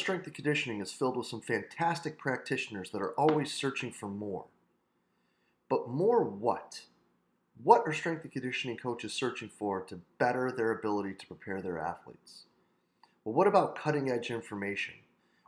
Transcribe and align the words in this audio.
strength 0.00 0.26
and 0.26 0.34
conditioning 0.34 0.80
is 0.80 0.92
filled 0.92 1.16
with 1.16 1.26
some 1.26 1.40
fantastic 1.40 2.18
practitioners 2.18 2.90
that 2.90 3.02
are 3.02 3.12
always 3.12 3.52
searching 3.52 3.92
for 3.92 4.08
more. 4.08 4.46
But 5.68 5.88
more 5.88 6.24
what? 6.24 6.82
What 7.62 7.82
are 7.86 7.92
strength 7.92 8.24
and 8.24 8.32
conditioning 8.32 8.78
coaches 8.78 9.12
searching 9.12 9.50
for 9.50 9.82
to 9.82 10.00
better 10.18 10.50
their 10.50 10.72
ability 10.72 11.14
to 11.14 11.26
prepare 11.26 11.60
their 11.60 11.78
athletes? 11.78 12.44
Well, 13.24 13.34
what 13.34 13.46
about 13.46 13.76
cutting 13.76 14.10
edge 14.10 14.30
information 14.30 14.94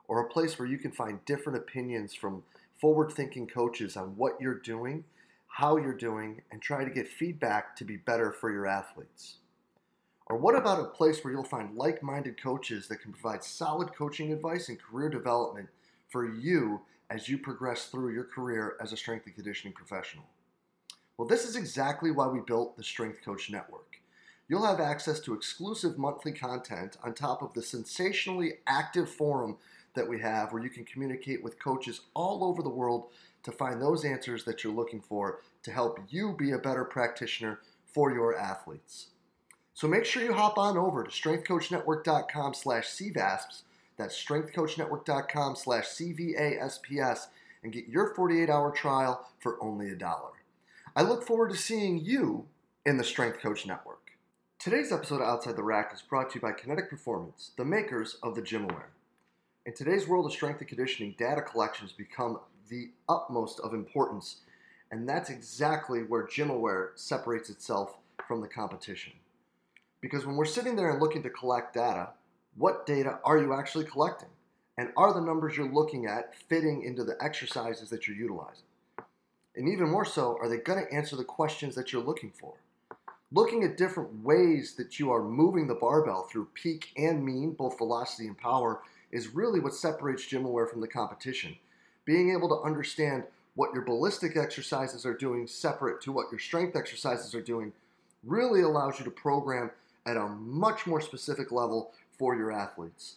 or 0.07 0.20
a 0.20 0.29
place 0.29 0.59
where 0.59 0.69
you 0.69 0.79
can 0.79 0.93
find 0.93 1.24
different 1.24 1.59
opinions 1.59 2.15
from 2.15 2.45
forward 2.79 3.12
thinking 3.12 3.46
coaches 3.46 3.96
on 3.96 4.16
what 4.16 4.41
you're 4.41 4.59
doing, 4.59 5.05
how 5.46 5.79
you're 5.79 5.95
doing, 5.95 6.43
and 6.51 6.60
try 6.60 6.84
to 6.84 6.91
get 6.91 7.09
feedback 7.09 7.74
to 7.77 7.84
be 7.84 7.96
better 7.96 8.30
for 8.30 8.52
your 8.52 8.66
athletes? 8.66 9.38
Or 10.27 10.37
what 10.37 10.57
about 10.57 10.81
a 10.81 10.85
place 10.85 11.23
where 11.23 11.33
you'll 11.33 11.45
find 11.45 11.77
like 11.77 12.03
minded 12.03 12.41
coaches 12.41 12.89
that 12.89 13.01
can 13.01 13.13
provide 13.13 13.45
solid 13.45 13.95
coaching 13.95 14.33
advice 14.33 14.69
and 14.69 14.80
career 14.80 15.09
development 15.09 15.69
for 16.09 16.33
you 16.33 16.83
as 17.11 17.29
you 17.29 17.39
progress 17.39 17.87
through 17.87 18.13
your 18.13 18.25
career 18.25 18.77
as 18.80 18.93
a 18.93 18.97
strength 18.97 19.27
and 19.27 19.35
conditioning 19.35 19.75
professional? 19.75 20.25
Well, 21.19 21.29
this 21.29 21.45
is 21.45 21.57
exactly 21.57 22.11
why 22.11 22.27
we 22.29 22.41
built 22.41 22.77
the 22.77 22.83
Strength 22.83 23.23
Coach 23.25 23.51
Network. 23.51 24.01
You'll 24.49 24.66
have 24.66 24.80
access 24.80 25.21
to 25.21 25.35
exclusive 25.35 25.99
monthly 25.99 26.33
content 26.33 26.96
on 27.02 27.15
top 27.15 27.43
of 27.43 27.52
the 27.55 27.63
sensationally 27.63 28.55
active 28.66 29.11
forum 29.11 29.57
that 29.95 30.09
we 30.09 30.21
have 30.21 30.52
where 30.52 30.63
you 30.63 30.71
can 30.71 30.85
communicate 30.85 31.43
with 31.43 31.63
coaches 31.63 32.01
all 32.15 32.45
over 32.45 32.63
the 32.63 32.68
world 32.68 33.09
to 33.43 33.52
find 33.52 33.80
those 33.80 34.05
answers 34.05 34.45
that 34.45 34.63
you're 34.63 34.73
looking 34.73 35.01
for 35.01 35.41
to 35.63 35.71
help 35.71 36.01
you 36.09 36.33
be 36.33 36.52
a 36.52 36.59
better 36.59 36.85
practitioner 36.85 37.61
for 37.87 38.13
your 38.13 38.37
athletes. 38.37 39.09
So 39.74 39.88
make 39.88 40.04
sure 40.04 40.23
you 40.23 40.34
hop 40.34 40.59
on 40.59 40.76
over 40.76 41.02
to 41.02 41.10
strengthcoachnetwork.com 41.10 42.54
slash 42.54 42.88
CVASPS, 42.88 43.62
that's 43.96 44.23
strengthcoachnetwork.com 44.23 45.56
slash 45.56 45.84
CVASPS, 45.84 47.26
and 47.62 47.73
get 47.73 47.88
your 47.88 48.15
48-hour 48.15 48.73
trial 48.73 49.26
for 49.38 49.62
only 49.62 49.90
a 49.90 49.95
dollar. 49.95 50.30
I 50.95 51.02
look 51.02 51.26
forward 51.26 51.50
to 51.50 51.56
seeing 51.56 51.98
you 52.04 52.46
in 52.84 52.98
the 52.98 53.04
Strength 53.04 53.40
Coach 53.40 53.66
Network. 53.66 54.12
Today's 54.59 54.93
episode 54.93 55.16
of 55.16 55.28
Outside 55.28 55.56
the 55.56 55.62
Rack 55.62 55.93
is 55.95 56.02
brought 56.02 56.30
to 56.30 56.34
you 56.37 56.40
by 56.43 56.52
Kinetic 56.52 56.90
Performance, 56.90 57.52
the 57.56 57.65
makers 57.65 58.18
of 58.23 58.34
the 58.34 58.43
GymAware. 58.43 58.90
In 59.65 59.74
today's 59.74 60.06
world 60.06 60.26
of 60.26 60.32
strength 60.32 60.60
and 60.60 60.68
conditioning, 60.68 61.15
data 61.18 61.40
collection 61.40 61.87
has 61.87 61.96
become 61.96 62.40
the 62.68 62.90
utmost 63.09 63.59
of 63.60 63.74
importance, 63.74 64.37
and 64.91 65.09
that's 65.09 65.31
exactly 65.31 66.00
where 66.00 66.26
GymAware 66.26 66.91
separates 66.94 67.48
itself 67.48 67.97
from 68.28 68.41
the 68.41 68.48
competition. 68.48 69.12
Because 70.03 70.27
when 70.27 70.37
we're 70.37 70.45
sitting 70.45 70.77
there 70.77 70.91
and 70.91 71.00
looking 71.00 71.22
to 71.22 71.31
collect 71.31 71.72
data, 71.72 72.11
what 72.56 72.84
data 72.84 73.21
are 73.25 73.39
you 73.39 73.55
actually 73.55 73.84
collecting? 73.84 74.28
And 74.77 74.91
are 74.97 75.15
the 75.15 75.21
numbers 75.21 75.56
you're 75.56 75.72
looking 75.72 76.06
at 76.06 76.34
fitting 76.49 76.83
into 76.83 77.05
the 77.05 77.17
exercises 77.22 77.89
that 77.91 78.06
you're 78.06 78.17
utilizing? 78.17 78.65
And 79.55 79.69
even 79.69 79.89
more 79.89 80.05
so, 80.05 80.37
are 80.41 80.49
they 80.49 80.56
going 80.56 80.84
to 80.84 80.93
answer 80.93 81.15
the 81.15 81.25
questions 81.25 81.75
that 81.77 81.93
you're 81.93 82.03
looking 82.03 82.33
for? 82.33 82.55
Looking 83.31 83.65
at 83.65 83.78
different 83.78 84.25
ways 84.25 84.75
that 84.75 84.99
you 84.99 85.11
are 85.11 85.23
moving 85.23 85.67
the 85.67 85.75
barbell 85.75 86.25
through 86.25 86.49
peak 86.55 86.89
and 86.97 87.25
mean, 87.25 87.53
both 87.53 87.78
velocity 87.78 88.27
and 88.27 88.37
power, 88.37 88.83
is 89.11 89.35
really 89.35 89.61
what 89.61 89.75
separates 89.75 90.27
GymAware 90.27 90.69
from 90.69 90.81
the 90.81 90.89
competition. 90.89 91.57
Being 92.05 92.33
able 92.33 92.49
to 92.49 92.67
understand 92.67 93.25
what 93.55 93.73
your 93.73 93.85
ballistic 93.85 94.37
exercises 94.37 95.07
are 95.07 95.15
doing 95.15 95.47
separate 95.47 96.01
to 96.03 96.12
what 96.12 96.31
your 96.33 96.41
strength 96.41 96.75
exercises 96.75 97.35
are 97.35 97.43
doing 97.43 97.73
really 98.25 98.62
allows 98.62 98.99
you 98.99 99.05
to 99.05 99.11
program 99.11 99.71
at 100.07 100.17
a 100.17 100.29
much 100.29 100.87
more 100.87 101.01
specific 101.01 101.53
level 101.53 101.93
for 102.19 102.37
your 102.37 102.51
athletes. 102.53 103.17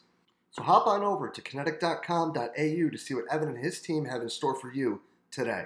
So 0.51 0.63
hop 0.63 0.87
on 0.87 1.03
over 1.03 1.29
to 1.29 1.41
kinetic.com.au 1.41 2.53
to 2.55 2.97
see 2.97 3.13
what 3.13 3.25
Evan 3.31 3.49
and 3.49 3.57
his 3.57 3.81
team 3.81 4.05
have 4.05 4.21
in 4.21 4.29
store 4.29 4.55
for 4.55 4.71
you 4.73 5.01
today. 5.31 5.65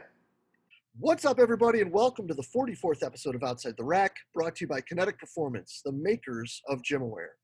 What's 0.98 1.26
up, 1.26 1.40
everybody, 1.40 1.82
and 1.82 1.92
welcome 1.92 2.28
to 2.28 2.34
the 2.34 2.44
44th 2.44 3.06
episode 3.06 3.36
of 3.36 3.44
Outside 3.44 3.76
the 3.78 3.84
Rack, 3.84 4.16
brought 4.34 4.56
to 4.58 4.66
you 4.66 4.68
by 4.68 4.82
Kinetic 4.82 5.20
Performance, 5.20 5.82
the 5.86 5.92
makers 5.92 6.62
of 6.68 6.82
GymAware. 6.82 7.36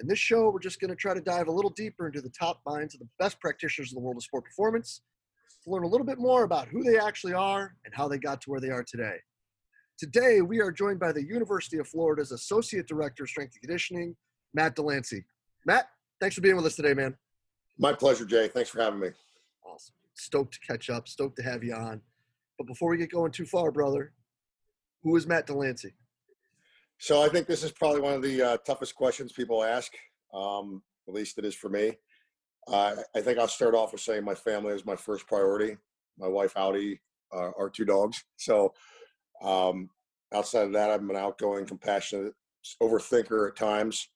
In 0.00 0.06
this 0.06 0.18
show, 0.18 0.50
we're 0.50 0.60
just 0.60 0.80
going 0.80 0.90
to 0.90 0.96
try 0.96 1.14
to 1.14 1.20
dive 1.20 1.48
a 1.48 1.52
little 1.52 1.70
deeper 1.70 2.06
into 2.06 2.20
the 2.20 2.30
top 2.30 2.60
minds 2.66 2.94
of 2.94 3.00
the 3.00 3.08
best 3.18 3.40
practitioners 3.40 3.92
in 3.92 3.96
the 3.96 4.00
world 4.00 4.16
of 4.16 4.22
sport 4.22 4.44
performance 4.44 5.02
to 5.64 5.70
learn 5.70 5.84
a 5.84 5.88
little 5.88 6.06
bit 6.06 6.18
more 6.18 6.44
about 6.44 6.68
who 6.68 6.82
they 6.82 6.98
actually 6.98 7.34
are 7.34 7.74
and 7.84 7.94
how 7.94 8.08
they 8.08 8.18
got 8.18 8.40
to 8.42 8.50
where 8.50 8.60
they 8.60 8.70
are 8.70 8.84
today. 8.84 9.16
Today, 10.00 10.40
we 10.40 10.62
are 10.62 10.72
joined 10.72 10.98
by 10.98 11.12
the 11.12 11.22
University 11.22 11.76
of 11.76 11.86
Florida's 11.86 12.32
Associate 12.32 12.86
Director 12.86 13.24
of 13.24 13.28
Strength 13.28 13.56
and 13.56 13.60
Conditioning, 13.60 14.16
Matt 14.54 14.74
Delancey. 14.74 15.26
Matt, 15.66 15.90
thanks 16.22 16.34
for 16.34 16.40
being 16.40 16.56
with 16.56 16.64
us 16.64 16.74
today, 16.74 16.94
man. 16.94 17.14
My 17.78 17.92
pleasure, 17.92 18.24
Jay. 18.24 18.48
Thanks 18.48 18.70
for 18.70 18.80
having 18.80 18.98
me. 18.98 19.08
Awesome. 19.62 19.92
Stoked 20.14 20.54
to 20.54 20.60
catch 20.60 20.88
up. 20.88 21.06
Stoked 21.06 21.36
to 21.36 21.42
have 21.42 21.62
you 21.62 21.74
on. 21.74 22.00
But 22.56 22.66
before 22.66 22.88
we 22.88 22.96
get 22.96 23.12
going 23.12 23.30
too 23.30 23.44
far, 23.44 23.70
brother, 23.70 24.14
who 25.02 25.14
is 25.16 25.26
Matt 25.26 25.46
Delancey? 25.46 25.92
So 26.96 27.22
I 27.22 27.28
think 27.28 27.46
this 27.46 27.62
is 27.62 27.70
probably 27.70 28.00
one 28.00 28.14
of 28.14 28.22
the 28.22 28.40
uh, 28.40 28.56
toughest 28.66 28.94
questions 28.94 29.32
people 29.32 29.62
ask. 29.62 29.92
Um, 30.32 30.82
at 31.08 31.12
least 31.12 31.36
it 31.36 31.44
is 31.44 31.54
for 31.54 31.68
me. 31.68 31.92
Uh, 32.66 32.96
I 33.14 33.20
think 33.20 33.38
I'll 33.38 33.48
start 33.48 33.74
off 33.74 33.92
with 33.92 34.00
saying 34.00 34.24
my 34.24 34.34
family 34.34 34.72
is 34.72 34.86
my 34.86 34.96
first 34.96 35.26
priority. 35.26 35.76
My 36.18 36.28
wife, 36.28 36.54
Audi, 36.56 37.02
uh, 37.34 37.50
our 37.58 37.68
two 37.68 37.84
dogs. 37.84 38.24
So 38.38 38.72
um, 39.42 39.90
outside 40.34 40.66
of 40.66 40.72
that, 40.72 40.90
I'm 40.90 41.10
an 41.10 41.16
outgoing, 41.16 41.66
compassionate 41.66 42.34
overthinker 42.82 43.48
at 43.48 43.56
times. 43.56 44.08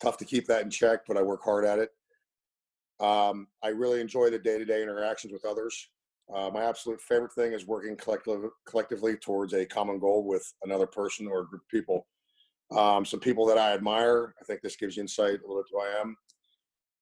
Tough 0.00 0.16
to 0.18 0.24
keep 0.24 0.46
that 0.46 0.62
in 0.62 0.70
check, 0.70 1.00
but 1.06 1.16
I 1.16 1.22
work 1.22 1.42
hard 1.42 1.64
at 1.64 1.78
it. 1.78 1.90
Um, 3.00 3.46
I 3.62 3.68
really 3.68 4.00
enjoy 4.00 4.30
the 4.30 4.38
day-to-day 4.38 4.82
interactions 4.82 5.32
with 5.32 5.44
others. 5.44 5.88
Uh, 6.32 6.50
my 6.52 6.64
absolute 6.64 7.00
favorite 7.00 7.32
thing 7.32 7.52
is 7.52 7.66
working 7.66 7.96
collective, 7.96 8.50
collectively 8.66 9.16
towards 9.16 9.54
a 9.54 9.64
common 9.64 9.98
goal 9.98 10.24
with 10.24 10.52
another 10.62 10.86
person 10.86 11.26
or 11.26 11.44
group 11.44 11.62
of 11.62 11.68
people. 11.68 12.06
Um, 12.76 13.04
some 13.04 13.20
people 13.20 13.46
that 13.46 13.56
I 13.56 13.72
admire. 13.72 14.34
I 14.40 14.44
think 14.44 14.60
this 14.60 14.76
gives 14.76 14.96
you 14.96 15.02
insight 15.02 15.40
a 15.40 15.46
little 15.46 15.56
bit 15.56 15.66
to 15.70 15.74
who 15.74 15.80
I 15.80 16.00
am. 16.00 16.16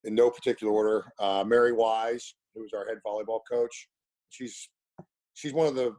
In 0.04 0.14
no 0.14 0.30
particular 0.30 0.72
order, 0.72 1.04
uh, 1.18 1.42
Mary 1.44 1.72
Wise, 1.72 2.34
who's 2.54 2.72
our 2.72 2.86
head 2.86 2.98
volleyball 3.04 3.40
coach. 3.50 3.88
She's 4.28 4.68
she's 5.34 5.52
one 5.52 5.66
of 5.66 5.74
the 5.74 5.96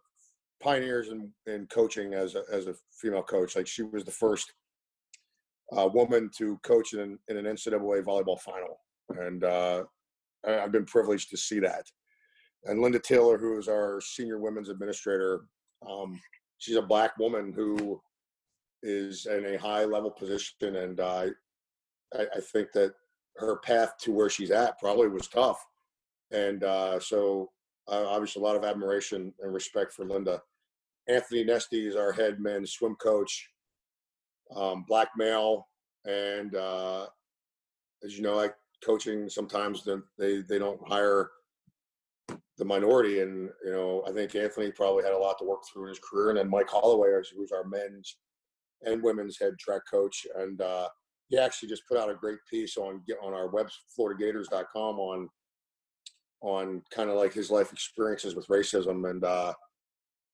pioneers 0.62 1.10
in, 1.10 1.32
in 1.46 1.68
coaching 1.68 2.14
as 2.14 2.36
a, 2.36 2.44
as 2.52 2.68
a 2.68 2.76
female 2.92 3.24
coach. 3.24 3.56
Like 3.56 3.68
she 3.68 3.84
was 3.84 4.04
the 4.04 4.12
first 4.12 4.54
uh, 5.76 5.88
woman 5.88 6.30
to 6.38 6.58
coach 6.64 6.94
in, 6.94 7.18
in 7.28 7.38
an 7.38 7.46
NCAA 7.46 8.04
volleyball 8.04 8.40
final, 8.40 8.80
and 9.10 9.44
uh, 9.44 9.84
I've 10.48 10.72
been 10.72 10.86
privileged 10.86 11.30
to 11.32 11.38
see 11.38 11.60
that. 11.60 11.84
And 12.66 12.80
Lynda 12.80 13.02
Tealer, 13.02 13.40
who 13.40 13.58
is 13.58 13.68
our 13.68 14.02
senior 14.02 14.40
women's 14.40 14.70
administrator, 14.70 15.42
um, 15.88 16.20
she's 16.58 16.76
a 16.76 16.82
black 16.82 17.18
woman 17.18 17.54
who 17.54 18.02
is 18.84 19.26
in 19.26 19.46
a 19.46 19.58
high 19.58 19.86
level 19.86 20.12
position, 20.12 20.76
and 20.76 21.00
uh, 21.00 21.28
I, 22.14 22.26
I, 22.36 22.40
think 22.52 22.72
that 22.74 22.94
her 23.38 23.58
path 23.58 23.94
to 24.02 24.12
where 24.12 24.30
she's 24.30 24.52
at 24.52 24.80
probably 24.80 25.08
was 25.08 25.28
tough, 25.28 25.64
and 26.32 26.64
uh, 26.64 27.00
so 27.00 27.50
uh, 27.90 28.06
obviously 28.08 28.42
a 28.42 28.46
lot 28.46 28.56
of 28.56 28.64
admiration 28.64 29.34
and 29.42 29.54
respect 29.54 29.94
for 29.94 30.06
Lynda. 30.06 30.40
Anthony 31.08 31.44
Nesty 31.44 31.88
is 31.88 31.96
our 31.96 32.12
head 32.12 32.40
men's 32.40 32.72
swim 32.72 32.96
coach, 32.96 33.50
um, 34.56 34.84
black 34.88 35.10
male, 35.18 35.68
and 36.06 36.56
uh, 36.56 37.08
as 38.04 38.18
you 38.18 38.24
know, 38.24 38.36
like 38.36 38.56
coaching, 38.84 39.30
sometimes 39.30 39.88
they 40.18 40.42
they 40.42 40.60
don't 40.60 40.86
hire 40.88 41.30
the 42.58 42.66
minority, 42.66 43.22
and 43.22 43.50
you 43.64 43.72
know, 43.72 44.04
I 44.08 44.12
think 44.12 44.36
Anthony 44.36 44.72
probably 44.72 45.04
had 45.04 45.14
a 45.14 45.18
lot 45.18 45.38
to 45.40 45.46
work 45.46 45.62
through 45.66 45.84
in 45.84 45.90
his 45.90 46.00
career, 46.00 46.30
and 46.30 46.38
then 46.38 46.50
Mike 46.50 46.70
Holloway, 46.70 47.10
who's 47.36 47.52
our 47.52 47.64
men's 47.64 48.18
and 48.84 49.02
women's 49.02 49.40
head 49.40 49.58
track 49.60 49.82
coach, 49.90 50.28
and 50.36 50.62
uh, 50.62 50.88
he 51.30 51.38
actually 51.38 51.70
just 51.70 51.88
put 51.88 51.98
out 51.98 52.10
a 52.10 52.16
great 52.16 52.40
piece 52.50 52.78
on 52.78 53.02
on 53.24 53.34
our 53.34 53.48
web 53.50 53.70
floridagators.com 53.98 55.00
on 55.00 55.30
on 56.42 56.82
kind 56.92 57.10
of 57.10 57.16
like 57.16 57.34
his 57.34 57.50
life 57.50 57.72
experiences 57.72 58.36
with 58.36 58.48
racism 58.48 59.10
and 59.10 59.24
uh, 59.24 59.54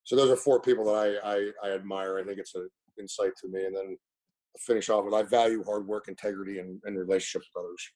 so 0.03 0.15
those 0.15 0.29
are 0.29 0.35
four 0.35 0.59
people 0.59 0.85
that 0.85 1.19
I, 1.23 1.35
I, 1.35 1.69
I 1.69 1.73
admire. 1.73 2.19
I 2.19 2.23
think 2.23 2.37
it's 2.37 2.55
an 2.55 2.69
insight 2.99 3.31
to 3.41 3.47
me. 3.47 3.65
And 3.65 3.75
then 3.75 3.85
I'll 3.87 4.59
finish 4.59 4.89
off 4.89 5.05
with 5.05 5.13
I 5.13 5.23
value 5.23 5.63
hard 5.63 5.87
work, 5.87 6.07
integrity, 6.07 6.59
and, 6.59 6.81
and 6.83 6.97
relationships 6.97 7.47
with 7.53 7.63
others. 7.63 7.91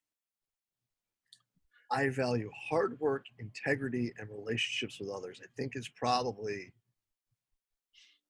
I 1.92 2.10
value 2.10 2.50
hard 2.70 3.00
work, 3.00 3.26
integrity, 3.40 4.14
and 4.18 4.30
relationships 4.30 5.00
with 5.00 5.10
others. 5.10 5.40
I 5.44 5.48
think 5.58 5.74
is 5.76 5.90
probably 5.96 6.74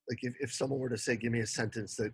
like 0.09 0.19
if, 0.21 0.35
if 0.39 0.53
someone 0.53 0.79
were 0.79 0.89
to 0.89 0.97
say, 0.97 1.15
give 1.15 1.31
me 1.31 1.39
a 1.39 1.47
sentence 1.47 1.95
that 1.97 2.13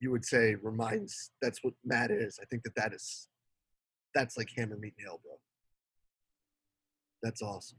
you 0.00 0.10
would 0.10 0.24
say 0.24 0.56
reminds 0.62 1.30
that's 1.40 1.60
what 1.62 1.74
Matt 1.84 2.10
is. 2.10 2.38
I 2.40 2.44
think 2.46 2.62
that 2.64 2.74
that 2.76 2.92
is 2.92 3.28
that's 4.14 4.36
like 4.36 4.48
hammer 4.56 4.76
meat 4.76 4.94
nail, 4.98 5.20
bro. 5.24 5.34
That's 7.24 7.40
awesome. 7.40 7.78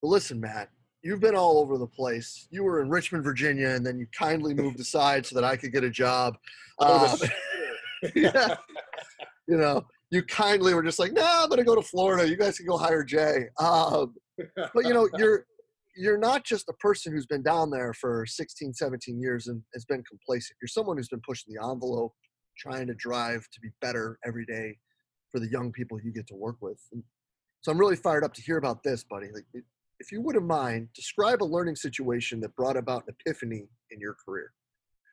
But 0.00 0.08
listen, 0.08 0.40
Matt, 0.40 0.70
you've 1.02 1.20
been 1.20 1.36
all 1.36 1.58
over 1.58 1.76
the 1.76 1.86
place. 1.86 2.48
You 2.50 2.64
were 2.64 2.80
in 2.80 2.88
Richmond, 2.88 3.22
Virginia, 3.22 3.68
and 3.68 3.84
then 3.84 3.98
you 3.98 4.06
kindly 4.18 4.54
moved 4.54 4.80
aside 4.80 5.26
so 5.26 5.34
that 5.34 5.44
I 5.44 5.54
could 5.56 5.70
get 5.72 5.84
a 5.84 5.90
job. 5.90 6.36
Um, 6.78 7.16
yeah, 8.14 8.54
you 9.48 9.56
know, 9.56 9.86
you 10.10 10.22
kindly 10.24 10.74
were 10.74 10.82
just 10.82 10.98
like, 10.98 11.14
"No, 11.14 11.22
nah, 11.22 11.44
I'm 11.44 11.48
going 11.48 11.56
to 11.56 11.64
go 11.64 11.74
to 11.74 11.80
Florida. 11.80 12.28
You 12.28 12.36
guys 12.36 12.58
can 12.58 12.66
go 12.66 12.76
hire 12.76 13.02
Jay." 13.02 13.46
Um, 13.58 14.14
but 14.74 14.84
you 14.84 14.92
know, 14.92 15.08
you're 15.16 15.46
you're 15.96 16.18
not 16.18 16.44
just 16.44 16.68
a 16.68 16.74
person 16.74 17.14
who's 17.14 17.24
been 17.24 17.42
down 17.42 17.70
there 17.70 17.94
for 17.94 18.26
16, 18.26 18.74
17 18.74 19.18
years 19.18 19.46
and 19.46 19.62
has 19.72 19.86
been 19.86 20.04
complacent. 20.04 20.58
You're 20.60 20.68
someone 20.68 20.98
who's 20.98 21.08
been 21.08 21.22
pushing 21.26 21.54
the 21.54 21.66
envelope, 21.66 22.12
trying 22.58 22.86
to 22.88 22.94
drive 22.94 23.48
to 23.54 23.60
be 23.62 23.70
better 23.80 24.18
every 24.22 24.44
day 24.44 24.76
for 25.32 25.40
the 25.40 25.48
young 25.48 25.72
people 25.72 25.98
you 26.04 26.12
get 26.12 26.26
to 26.26 26.34
work 26.34 26.56
with. 26.60 26.78
And 26.92 27.02
so 27.60 27.72
I'm 27.72 27.78
really 27.78 27.96
fired 27.96 28.24
up 28.24 28.34
to 28.34 28.42
hear 28.42 28.58
about 28.58 28.82
this, 28.82 29.04
buddy. 29.04 29.28
Like, 29.32 29.46
if 29.98 30.12
you 30.12 30.20
wouldn't 30.20 30.46
mind, 30.46 30.88
describe 30.94 31.42
a 31.42 31.44
learning 31.44 31.76
situation 31.76 32.40
that 32.40 32.54
brought 32.54 32.76
about 32.76 33.04
an 33.06 33.14
epiphany 33.18 33.68
in 33.90 34.00
your 34.00 34.14
career. 34.14 34.52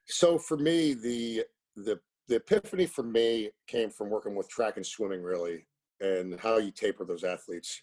So 0.06 0.38
for 0.38 0.58
me, 0.58 0.94
the 0.94 1.46
the 1.76 2.00
the 2.28 2.36
epiphany 2.36 2.86
for 2.86 3.04
me 3.04 3.50
came 3.68 3.90
from 3.90 4.10
working 4.10 4.36
with 4.36 4.50
track 4.50 4.78
and 4.78 4.86
swimming, 4.86 5.22
really, 5.22 5.66
and 6.00 6.40
how 6.40 6.58
you 6.58 6.72
taper 6.72 7.06
those 7.06 7.24
athletes. 7.24 7.82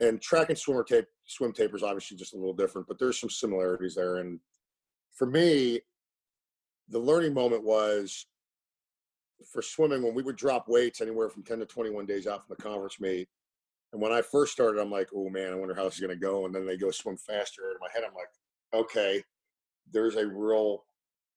And 0.00 0.20
track 0.20 0.48
and 0.48 0.58
swimmer 0.58 0.84
tape, 0.84 1.06
swim 1.24 1.52
taper 1.52 1.76
is 1.76 1.82
obviously 1.82 2.16
just 2.16 2.34
a 2.34 2.36
little 2.36 2.52
different, 2.52 2.88
but 2.88 2.98
there's 2.98 3.18
some 3.18 3.30
similarities 3.30 3.94
there. 3.94 4.16
And 4.16 4.40
for 5.12 5.26
me, 5.26 5.80
the 6.88 6.98
learning 6.98 7.32
moment 7.32 7.62
was 7.62 8.26
for 9.50 9.62
swimming 9.62 10.02
when 10.02 10.14
we 10.14 10.22
would 10.22 10.36
drop 10.36 10.68
weights 10.68 11.00
anywhere 11.00 11.28
from 11.28 11.42
10 11.42 11.60
to 11.60 11.66
21 11.66 12.06
days 12.06 12.26
out 12.26 12.46
from 12.46 12.56
the 12.56 12.62
conference 12.62 13.00
meet. 13.00 13.28
And 13.94 14.02
when 14.02 14.12
I 14.12 14.22
first 14.22 14.52
started, 14.52 14.80
I'm 14.80 14.90
like, 14.90 15.08
oh 15.14 15.30
man, 15.30 15.52
I 15.52 15.54
wonder 15.54 15.72
how 15.72 15.84
this 15.84 15.94
is 15.94 16.00
going 16.00 16.10
to 16.10 16.16
go. 16.16 16.46
And 16.46 16.54
then 16.54 16.66
they 16.66 16.76
go 16.76 16.90
swim 16.90 17.16
faster. 17.16 17.62
In 17.70 17.76
my 17.80 17.86
head, 17.94 18.02
I'm 18.04 18.12
like, 18.12 18.26
okay, 18.74 19.22
there's 19.92 20.16
a 20.16 20.26
real, 20.26 20.84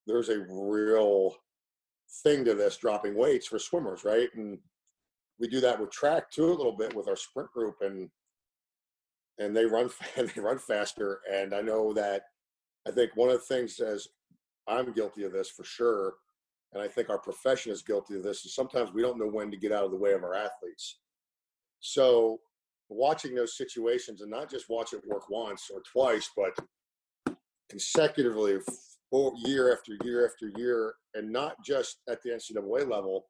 there's 0.08 0.30
a 0.30 0.40
real 0.50 1.36
thing 2.24 2.44
to 2.46 2.56
this 2.56 2.78
dropping 2.78 3.16
weights 3.16 3.46
for 3.46 3.60
swimmers, 3.60 4.04
right? 4.04 4.30
And 4.34 4.58
we 5.40 5.48
do 5.48 5.62
that 5.62 5.80
with 5.80 5.92
track 5.92 6.32
too 6.32 6.48
a 6.48 6.50
little 6.50 6.76
bit 6.76 6.96
with 6.96 7.08
our 7.08 7.16
sprint 7.16 7.52
group, 7.52 7.76
and 7.82 8.10
and 9.38 9.56
they 9.56 9.66
run 9.66 9.92
they 10.18 10.42
run 10.42 10.58
faster. 10.58 11.20
And 11.32 11.54
I 11.54 11.62
know 11.62 11.94
that 11.94 12.24
I 12.88 12.92
think 12.92 13.12
one 13.14 13.30
of 13.30 13.36
the 13.36 13.56
things 13.56 13.80
as 13.80 14.08
I'm 14.68 14.94
guilty 14.94 15.26
of 15.26 15.32
this 15.32 15.52
for 15.52 15.64
sure, 15.64 16.16
and 16.74 16.82
I 16.82 16.88
think 16.88 17.12
our 17.12 17.20
profession 17.20 17.72
is 17.72 17.84
guilty 17.84 18.16
of 18.16 18.24
this, 18.24 18.46
is 18.46 18.56
sometimes 18.56 18.94
we 18.94 19.04
don't 19.04 19.20
know 19.20 19.30
when 19.30 19.52
to 19.52 19.58
get 19.58 19.72
out 19.72 19.86
of 19.86 19.92
the 19.92 19.98
way 19.98 20.14
of 20.14 20.24
our 20.24 20.34
athletes. 20.34 20.98
So 21.82 22.40
watching 22.90 23.36
those 23.36 23.58
situations 23.58 24.22
and 24.22 24.32
not 24.32 24.50
just 24.50 24.70
watch 24.70 24.94
it 24.94 25.02
work 25.08 25.30
once 25.30 25.70
or 25.74 25.82
twice, 25.92 26.30
but 26.36 26.58
consecutively 27.70 28.58
year 29.44 29.74
after 29.74 29.94
year 30.04 30.26
after 30.26 30.52
year, 30.60 30.94
and 31.14 31.32
not 31.32 31.56
just 31.66 31.98
at 32.10 32.22
the 32.24 32.30
NCAA 32.30 32.90
level 32.90 33.26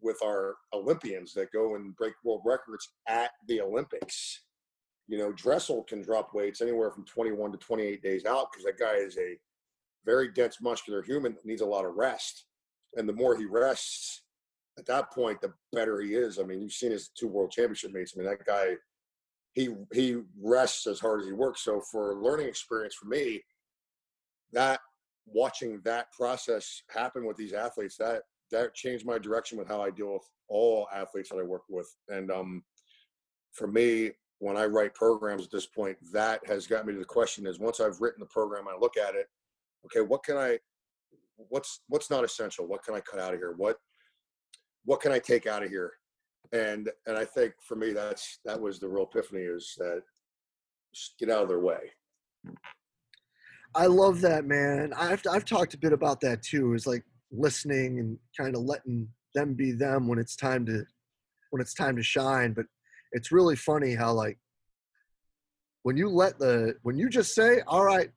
with 0.00 0.18
our 0.24 0.56
Olympians 0.72 1.32
that 1.34 1.52
go 1.52 1.76
and 1.76 1.96
break 1.96 2.14
world 2.24 2.42
records 2.44 2.88
at 3.08 3.30
the 3.46 3.60
Olympics. 3.60 4.42
You 5.08 5.18
know, 5.18 5.32
Dressel 5.32 5.84
can 5.84 6.02
drop 6.02 6.34
weights 6.34 6.60
anywhere 6.60 6.90
from 6.90 7.04
21 7.04 7.52
to 7.52 7.58
28 7.58 8.02
days 8.02 8.24
out 8.24 8.48
because 8.52 8.64
that 8.64 8.78
guy 8.78 8.94
is 8.94 9.16
a 9.18 9.38
very 10.04 10.28
dense 10.28 10.58
muscular 10.60 11.02
human 11.02 11.34
that 11.34 11.46
needs 11.46 11.60
a 11.60 11.66
lot 11.66 11.84
of 11.84 11.94
rest. 11.94 12.46
And 12.96 13.08
the 13.08 13.12
more 13.12 13.36
he 13.36 13.44
rests 13.44 14.21
at 14.78 14.86
that 14.86 15.12
point, 15.12 15.40
the 15.40 15.52
better 15.72 16.00
he 16.00 16.14
is. 16.14 16.38
I 16.38 16.44
mean, 16.44 16.60
you've 16.62 16.72
seen 16.72 16.92
his 16.92 17.08
two 17.08 17.28
world 17.28 17.50
championship 17.50 17.92
meets. 17.92 18.14
I 18.14 18.20
mean, 18.20 18.28
that 18.28 18.44
guy, 18.44 18.76
he 19.52 19.68
he 19.92 20.22
rests 20.40 20.86
as 20.86 20.98
hard 20.98 21.20
as 21.20 21.26
he 21.26 21.32
works. 21.32 21.62
So 21.62 21.80
for 21.80 22.16
learning 22.16 22.48
experience 22.48 22.94
for 22.94 23.06
me, 23.06 23.42
that 24.52 24.80
watching 25.26 25.80
that 25.84 26.10
process 26.12 26.82
happen 26.88 27.26
with 27.26 27.36
these 27.36 27.52
athletes, 27.52 27.96
that 27.98 28.22
that 28.50 28.74
changed 28.74 29.06
my 29.06 29.18
direction 29.18 29.58
with 29.58 29.68
how 29.68 29.82
I 29.82 29.90
deal 29.90 30.14
with 30.14 30.28
all 30.48 30.88
athletes 30.94 31.30
that 31.30 31.38
I 31.38 31.42
work 31.42 31.62
with. 31.68 31.88
And 32.08 32.30
um, 32.30 32.62
for 33.52 33.66
me, 33.66 34.12
when 34.38 34.56
I 34.56 34.66
write 34.66 34.94
programs 34.94 35.44
at 35.44 35.50
this 35.50 35.66
point, 35.66 35.96
that 36.12 36.40
has 36.46 36.66
got 36.66 36.86
me 36.86 36.92
to 36.92 36.98
the 36.98 37.04
question 37.04 37.46
is 37.46 37.58
once 37.58 37.80
I've 37.80 38.00
written 38.00 38.20
the 38.20 38.26
program, 38.26 38.66
I 38.68 38.76
look 38.78 38.96
at 38.96 39.14
it, 39.14 39.26
okay, 39.86 40.00
what 40.00 40.24
can 40.24 40.36
I, 40.36 40.58
what's 41.36 41.80
what's 41.88 42.10
not 42.10 42.24
essential? 42.24 42.66
What 42.66 42.84
can 42.84 42.94
I 42.94 43.00
cut 43.00 43.20
out 43.20 43.34
of 43.34 43.40
here? 43.40 43.54
What 43.56 43.78
what 44.84 45.00
can 45.00 45.12
I 45.12 45.18
take 45.18 45.46
out 45.46 45.62
of 45.62 45.70
here? 45.70 45.92
And 46.52 46.90
and 47.06 47.16
I 47.16 47.24
think 47.24 47.54
for 47.66 47.76
me, 47.76 47.92
that's 47.92 48.38
that 48.44 48.60
was 48.60 48.78
the 48.78 48.88
real 48.88 49.04
epiphany 49.04 49.42
is 49.42 49.74
that 49.78 50.02
get 51.18 51.30
out 51.30 51.42
of 51.42 51.48
their 51.48 51.60
way. 51.60 51.78
I 53.74 53.86
love 53.86 54.20
that, 54.20 54.44
man. 54.44 54.92
I've 54.96 55.22
I've 55.30 55.44
talked 55.44 55.74
a 55.74 55.78
bit 55.78 55.92
about 55.92 56.20
that 56.20 56.42
too. 56.42 56.74
Is 56.74 56.86
like 56.86 57.04
listening 57.30 58.00
and 58.00 58.18
kind 58.38 58.54
of 58.54 58.62
letting 58.62 59.08
them 59.34 59.54
be 59.54 59.72
them 59.72 60.08
when 60.08 60.18
it's 60.18 60.36
time 60.36 60.66
to 60.66 60.84
when 61.50 61.62
it's 61.62 61.74
time 61.74 61.96
to 61.96 62.02
shine. 62.02 62.52
But 62.52 62.66
it's 63.12 63.32
really 63.32 63.56
funny 63.56 63.94
how 63.94 64.12
like 64.12 64.38
when 65.82 65.96
you 65.96 66.08
let 66.08 66.38
the 66.38 66.74
when 66.82 66.98
you 66.98 67.08
just 67.08 67.34
say, 67.34 67.60
"All 67.66 67.84
right, 67.84 68.10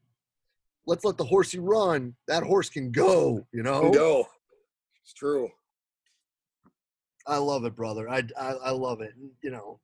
let's 0.86 1.06
let 1.06 1.18
the 1.18 1.24
horsey 1.24 1.60
run," 1.60 2.16
that 2.28 2.44
horse 2.44 2.70
can 2.70 2.92
go. 2.92 3.48
You 3.54 3.64
know, 3.64 3.92
go. 3.92 4.28
It's 5.04 5.14
true. 5.14 5.50
I 7.27 7.38
love 7.38 7.66
it, 7.66 7.75
brother. 7.75 8.10
I, 8.10 8.24
I, 8.39 8.51
I 8.51 8.69
love 8.72 9.01
it. 9.01 9.13
You 9.42 9.51
know, 9.51 9.80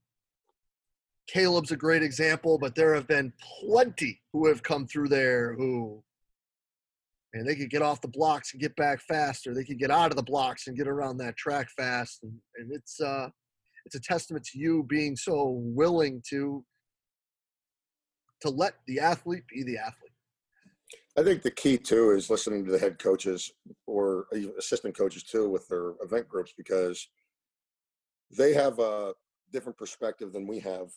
Caleb's 1.28 1.72
a 1.72 1.78
great 1.78 2.04
example, 2.04 2.58
but 2.58 2.76
there 2.76 2.94
have 2.94 3.08
been 3.08 3.34
plenty 3.60 4.22
who 4.32 4.48
have 4.48 4.64
come 4.64 4.86
through 4.86 5.08
there 5.10 5.56
who, 5.56 6.04
and 7.34 7.48
they 7.48 7.56
could 7.56 7.70
get 7.70 7.82
off 7.82 8.02
the 8.02 8.08
blocks 8.08 8.54
and 8.54 8.62
get 8.62 8.76
back 8.76 9.02
faster. 9.02 9.54
They 9.54 9.64
could 9.64 9.80
get 9.80 9.92
out 9.92 10.12
of 10.12 10.18
the 10.18 10.24
blocks 10.24 10.68
and 10.68 10.78
get 10.78 10.88
around 10.88 11.18
that 11.18 11.38
track 11.38 11.70
fast. 11.70 12.20
And, 12.24 12.34
and 12.58 12.72
it's 12.72 13.00
uh, 13.00 13.30
it's 13.86 13.96
a 13.96 14.02
testament 14.02 14.46
to 14.46 14.60
you 14.60 14.84
being 14.84 15.16
so 15.16 15.62
willing 15.64 16.22
to 16.30 16.64
to 18.42 18.50
let 18.50 18.74
the 18.88 19.00
athlete 19.00 19.44
be 19.48 19.64
the 19.64 19.78
athlete. 19.78 20.12
I 21.18 21.24
think 21.24 21.42
the 21.42 21.52
key 21.52 21.78
too 21.78 22.12
is 22.12 22.30
listening 22.30 22.66
to 22.66 22.72
the 22.72 22.80
head 22.80 22.98
coaches 22.98 23.52
or 23.86 24.28
assistant 24.58 24.98
coaches 24.98 25.24
too 25.24 25.50
with 25.50 25.68
their 25.68 25.94
event 26.02 26.28
groups 26.28 26.54
because 26.58 27.08
they 28.38 28.54
have 28.54 28.80
a 28.80 29.14
different 29.52 29.78
perspective 29.78 30.34
than 30.34 30.48
we 30.48 30.60
have 30.60 30.90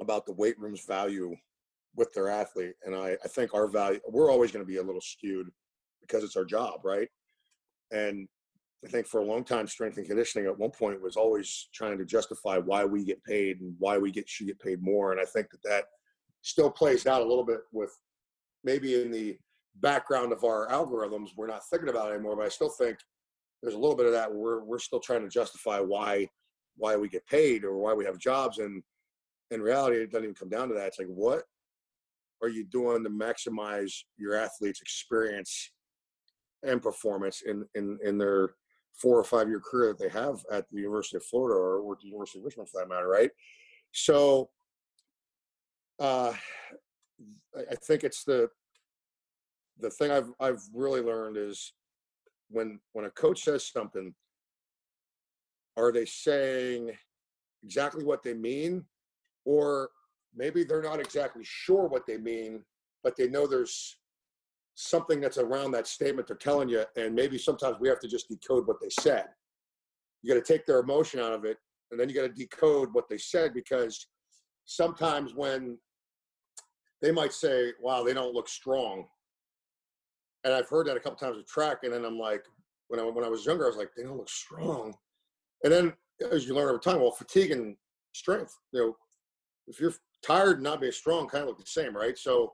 about 0.00 0.26
the 0.26 0.32
weight 0.32 0.58
room's 0.58 0.84
value 0.84 1.34
with 1.96 2.12
their 2.12 2.28
athlete. 2.28 2.74
And 2.84 2.94
I, 2.94 3.16
I 3.24 3.28
think 3.28 3.54
our 3.54 3.68
value, 3.68 4.00
we're 4.08 4.30
always 4.30 4.50
going 4.50 4.64
to 4.64 4.70
be 4.70 4.78
a 4.78 4.82
little 4.82 5.00
skewed 5.00 5.48
because 6.00 6.24
it's 6.24 6.36
our 6.36 6.44
job, 6.44 6.80
right? 6.84 7.08
And 7.92 8.28
I 8.84 8.88
think 8.88 9.06
for 9.06 9.20
a 9.20 9.24
long 9.24 9.44
time, 9.44 9.66
strength 9.66 9.96
and 9.96 10.06
conditioning 10.06 10.46
at 10.46 10.58
one 10.58 10.70
point 10.70 11.00
was 11.00 11.16
always 11.16 11.68
trying 11.72 11.96
to 11.98 12.04
justify 12.04 12.58
why 12.58 12.84
we 12.84 13.04
get 13.04 13.22
paid 13.24 13.60
and 13.60 13.74
why 13.78 13.96
we 13.98 14.10
get 14.10 14.28
should 14.28 14.46
get 14.46 14.60
paid 14.60 14.82
more. 14.82 15.12
And 15.12 15.20
I 15.20 15.24
think 15.24 15.50
that 15.50 15.62
that 15.64 15.84
still 16.42 16.70
plays 16.70 17.06
out 17.06 17.22
a 17.22 17.26
little 17.26 17.46
bit 17.46 17.60
with 17.72 17.90
maybe 18.62 19.00
in 19.00 19.10
the 19.10 19.38
background 19.76 20.32
of 20.32 20.44
our 20.44 20.68
algorithms, 20.68 21.30
we're 21.36 21.46
not 21.46 21.66
thinking 21.68 21.88
about 21.88 22.12
anymore. 22.12 22.36
But 22.36 22.46
I 22.46 22.50
still 22.50 22.68
think 22.68 22.98
there's 23.64 23.74
a 23.74 23.78
little 23.78 23.96
bit 23.96 24.06
of 24.06 24.12
that 24.12 24.32
we're, 24.32 24.62
we're 24.62 24.78
still 24.78 25.00
trying 25.00 25.22
to 25.22 25.28
justify 25.28 25.80
why 25.80 26.28
why 26.76 26.96
we 26.96 27.08
get 27.08 27.26
paid 27.26 27.64
or 27.64 27.78
why 27.78 27.94
we 27.94 28.04
have 28.04 28.18
jobs 28.18 28.58
and 28.58 28.82
in 29.50 29.62
reality 29.62 29.96
it 29.96 30.10
doesn't 30.10 30.24
even 30.24 30.34
come 30.34 30.50
down 30.50 30.68
to 30.68 30.74
that. 30.74 30.88
It's 30.88 30.98
like 30.98 31.08
what 31.08 31.44
are 32.42 32.48
you 32.48 32.64
doing 32.64 33.02
to 33.04 33.10
maximize 33.10 33.92
your 34.18 34.34
athletes 34.34 34.82
experience 34.82 35.70
and 36.62 36.82
performance 36.82 37.42
in 37.46 37.64
in 37.74 37.98
in 38.04 38.18
their 38.18 38.50
four 39.00 39.18
or 39.18 39.24
five 39.24 39.48
year 39.48 39.60
career 39.60 39.88
that 39.88 39.98
they 39.98 40.10
have 40.10 40.44
at 40.52 40.68
the 40.70 40.78
university 40.78 41.16
of 41.16 41.24
florida 41.24 41.58
or 41.58 41.92
at 41.92 42.00
the 42.00 42.08
university 42.08 42.38
of 42.38 42.44
richmond 42.44 42.68
for 42.68 42.80
that 42.80 42.88
matter 42.88 43.08
right? 43.08 43.30
So 43.92 44.50
uh 46.00 46.32
i 47.70 47.74
think 47.86 48.02
it's 48.02 48.24
the 48.24 48.48
the 49.78 49.90
thing 49.90 50.10
i've 50.10 50.32
i've 50.40 50.60
really 50.74 51.00
learned 51.00 51.36
is 51.36 51.72
when 52.54 52.78
when 52.92 53.04
a 53.04 53.10
coach 53.10 53.42
says 53.44 53.66
something, 53.66 54.14
are 55.76 55.92
they 55.92 56.06
saying 56.06 56.92
exactly 57.64 58.04
what 58.04 58.22
they 58.22 58.34
mean, 58.34 58.84
or 59.44 59.90
maybe 60.34 60.64
they're 60.64 60.82
not 60.82 61.00
exactly 61.00 61.42
sure 61.44 61.88
what 61.88 62.06
they 62.06 62.16
mean, 62.16 62.62
but 63.02 63.16
they 63.16 63.28
know 63.28 63.46
there's 63.46 63.98
something 64.76 65.20
that's 65.20 65.38
around 65.38 65.72
that 65.72 65.86
statement 65.86 66.26
they're 66.26 66.36
telling 66.36 66.68
you, 66.68 66.84
and 66.96 67.14
maybe 67.14 67.38
sometimes 67.38 67.76
we 67.80 67.88
have 67.88 68.00
to 68.00 68.08
just 68.08 68.28
decode 68.28 68.66
what 68.66 68.80
they 68.80 68.90
said. 69.00 69.26
You 70.22 70.32
got 70.32 70.44
to 70.44 70.52
take 70.52 70.64
their 70.64 70.80
emotion 70.80 71.20
out 71.20 71.32
of 71.32 71.44
it, 71.44 71.58
and 71.90 71.98
then 71.98 72.08
you 72.08 72.14
got 72.14 72.22
to 72.22 72.28
decode 72.28 72.92
what 72.92 73.08
they 73.08 73.18
said 73.18 73.52
because 73.52 74.06
sometimes 74.64 75.34
when 75.34 75.78
they 77.02 77.10
might 77.10 77.32
say, 77.32 77.72
"Wow, 77.80 78.04
they 78.04 78.14
don't 78.14 78.34
look 78.34 78.48
strong," 78.48 79.08
and 80.44 80.52
I've 80.52 80.68
heard 80.68 80.86
that 80.86 80.96
a 80.96 81.00
couple 81.00 81.18
times 81.18 81.36
with 81.36 81.46
track, 81.46 81.78
and 81.82 81.92
then 81.92 82.04
I'm 82.04 82.18
like, 82.18 82.44
when 82.88 83.00
I 83.00 83.04
when 83.04 83.24
I 83.24 83.28
was 83.28 83.46
younger, 83.46 83.64
I 83.64 83.68
was 83.68 83.76
like, 83.76 83.90
they 83.96 84.02
don't 84.02 84.18
look 84.18 84.28
strong. 84.28 84.94
And 85.64 85.72
then 85.72 85.92
as 86.30 86.46
you 86.46 86.54
learn 86.54 86.68
over 86.68 86.78
time, 86.78 87.00
well, 87.00 87.10
fatigue 87.10 87.50
and 87.50 87.76
strength, 88.12 88.54
you 88.72 88.80
know, 88.80 88.96
if 89.66 89.80
you're 89.80 89.94
tired 90.22 90.56
and 90.56 90.64
not 90.64 90.80
being 90.80 90.92
strong, 90.92 91.26
kind 91.26 91.42
of 91.42 91.48
look 91.48 91.58
the 91.58 91.66
same, 91.66 91.96
right? 91.96 92.16
So, 92.18 92.52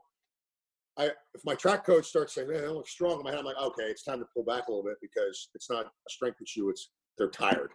I 0.96 1.06
if 1.34 1.44
my 1.44 1.54
track 1.54 1.84
coach 1.84 2.06
starts 2.06 2.34
saying, 2.34 2.48
"Man, 2.48 2.58
they 2.58 2.66
don't 2.66 2.76
look 2.76 2.88
strong," 2.88 3.18
in 3.18 3.24
my 3.24 3.30
head, 3.30 3.40
I'm 3.40 3.44
like, 3.44 3.56
okay, 3.56 3.84
it's 3.84 4.04
time 4.04 4.20
to 4.20 4.26
pull 4.34 4.44
back 4.44 4.68
a 4.68 4.70
little 4.70 4.84
bit 4.84 4.98
because 5.02 5.48
it's 5.54 5.68
not 5.68 5.86
a 5.86 6.10
strength 6.10 6.40
issue; 6.40 6.68
it's 6.68 6.90
they're 7.18 7.28
tired. 7.28 7.72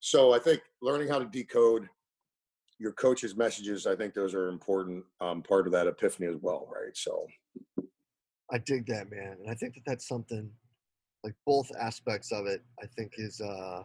so 0.00 0.32
I 0.32 0.38
think 0.38 0.62
learning 0.82 1.08
how 1.08 1.18
to 1.18 1.26
decode 1.26 1.88
your 2.78 2.92
coach's 2.92 3.36
messages, 3.36 3.86
I 3.86 3.96
think 3.96 4.14
those 4.14 4.34
are 4.34 4.48
important 4.48 5.04
um, 5.20 5.42
part 5.42 5.66
of 5.66 5.72
that 5.72 5.86
epiphany 5.86 6.28
as 6.28 6.36
well, 6.40 6.68
right? 6.72 6.96
So 6.96 7.26
I 8.52 8.58
dig 8.58 8.86
that, 8.86 9.10
man, 9.10 9.36
and 9.40 9.50
I 9.50 9.54
think 9.54 9.74
that 9.74 9.82
that's 9.86 10.06
something 10.06 10.50
like 11.24 11.34
both 11.44 11.70
aspects 11.80 12.30
of 12.32 12.46
it. 12.46 12.62
I 12.82 12.86
think 12.96 13.12
is 13.18 13.40
uh 13.40 13.82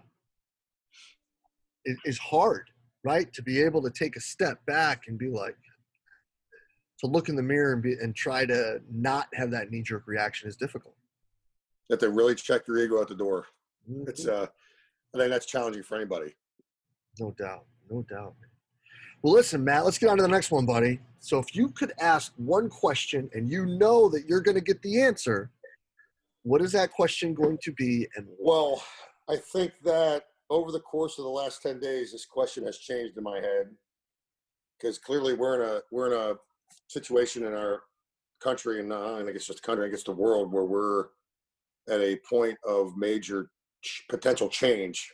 is 2.06 2.20
hard, 2.20 2.70
right? 3.04 3.32
To 3.34 3.42
be 3.42 3.62
able 3.62 3.82
to 3.82 3.90
take 3.90 4.16
a 4.16 4.22
step 4.22 4.64
back 4.68 5.04
and 5.08 5.18
be 5.18 5.30
like, 5.30 5.58
to 7.00 7.08
look 7.08 7.28
in 7.30 7.36
the 7.36 7.42
mirror 7.42 7.74
and 7.74 7.82
be 7.82 7.94
and 7.94 8.16
try 8.16 8.46
to 8.46 8.80
not 8.92 9.28
have 9.34 9.50
that 9.52 9.72
knee 9.72 9.82
jerk 9.82 10.04
reaction 10.06 10.48
is 10.48 10.56
difficult. 10.56 10.96
You 11.90 11.96
have 11.96 12.00
to 12.02 12.12
really 12.12 12.36
check 12.36 12.68
your 12.68 12.78
ego 12.78 13.02
at 13.02 13.08
the 13.08 13.16
door. 13.16 13.48
Mm-hmm. 13.90 14.10
It's 14.10 14.28
uh, 14.28 14.46
I 15.16 15.18
think 15.18 15.32
that's 15.32 15.48
challenging 15.48 15.84
for 15.84 15.96
anybody. 15.96 16.36
No 17.20 17.32
doubt, 17.32 17.66
no 17.90 18.04
doubt. 18.04 18.36
Well, 19.24 19.34
listen, 19.34 19.64
Matt, 19.64 19.86
let's 19.86 20.00
get 20.00 20.10
on 20.10 20.18
to 20.18 20.24
the 20.24 20.30
next 20.30 20.50
one, 20.50 20.66
buddy. 20.66 21.00
So, 21.20 21.38
if 21.38 21.56
you 21.56 21.70
could 21.70 21.94
ask 22.00 22.34
one 22.38 22.70
question 22.70 23.30
and 23.34 23.50
you 23.50 23.66
know 23.66 24.10
that 24.10 24.28
you're 24.28 24.42
going 24.42 24.56
to 24.56 24.62
get 24.62 24.82
the 24.82 25.00
answer, 25.00 25.52
what 26.44 26.62
is 26.62 26.72
that 26.72 26.92
question 26.92 27.36
going 27.36 27.60
to 27.62 27.72
be? 27.74 28.08
And 28.16 28.28
well, 28.40 28.84
I 29.30 29.38
think 29.54 29.74
that 29.84 30.24
over 30.50 30.72
the 30.72 30.80
course 30.80 31.20
of 31.20 31.26
the 31.26 31.30
last 31.30 31.62
ten 31.62 31.80
days, 31.80 32.14
this 32.14 32.26
question 32.26 32.66
has 32.66 32.80
changed 32.80 33.16
in 33.16 33.24
my 33.24 33.38
head 33.38 33.68
because 34.80 34.98
clearly 34.98 35.36
we're 35.36 35.62
in 35.62 35.70
a 35.70 35.82
we're 35.92 36.08
in 36.08 36.20
a 36.20 36.36
situation 36.88 37.46
in 37.46 37.54
our 37.54 37.82
country, 38.42 38.80
and 38.80 38.92
I 38.92 39.22
think 39.24 39.36
it's 39.36 39.46
just 39.46 39.62
the 39.62 39.66
country, 39.66 39.86
I 39.86 39.90
guess 39.90 40.04
the 40.04 40.12
world, 40.12 40.52
where 40.52 40.66
we're 40.66 41.10
at 41.90 42.02
a 42.02 42.20
point 42.28 42.58
of 42.68 42.98
major 42.98 43.52
ch- 43.84 44.04
potential 44.10 44.50
change 44.50 45.14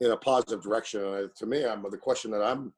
in 0.00 0.10
a 0.10 0.16
positive 0.16 0.62
direction. 0.62 1.02
And 1.02 1.34
to 1.36 1.46
me, 1.46 1.64
I'm 1.64 1.82
the 1.90 1.96
question 1.96 2.30
that 2.32 2.42
I'm 2.42 2.74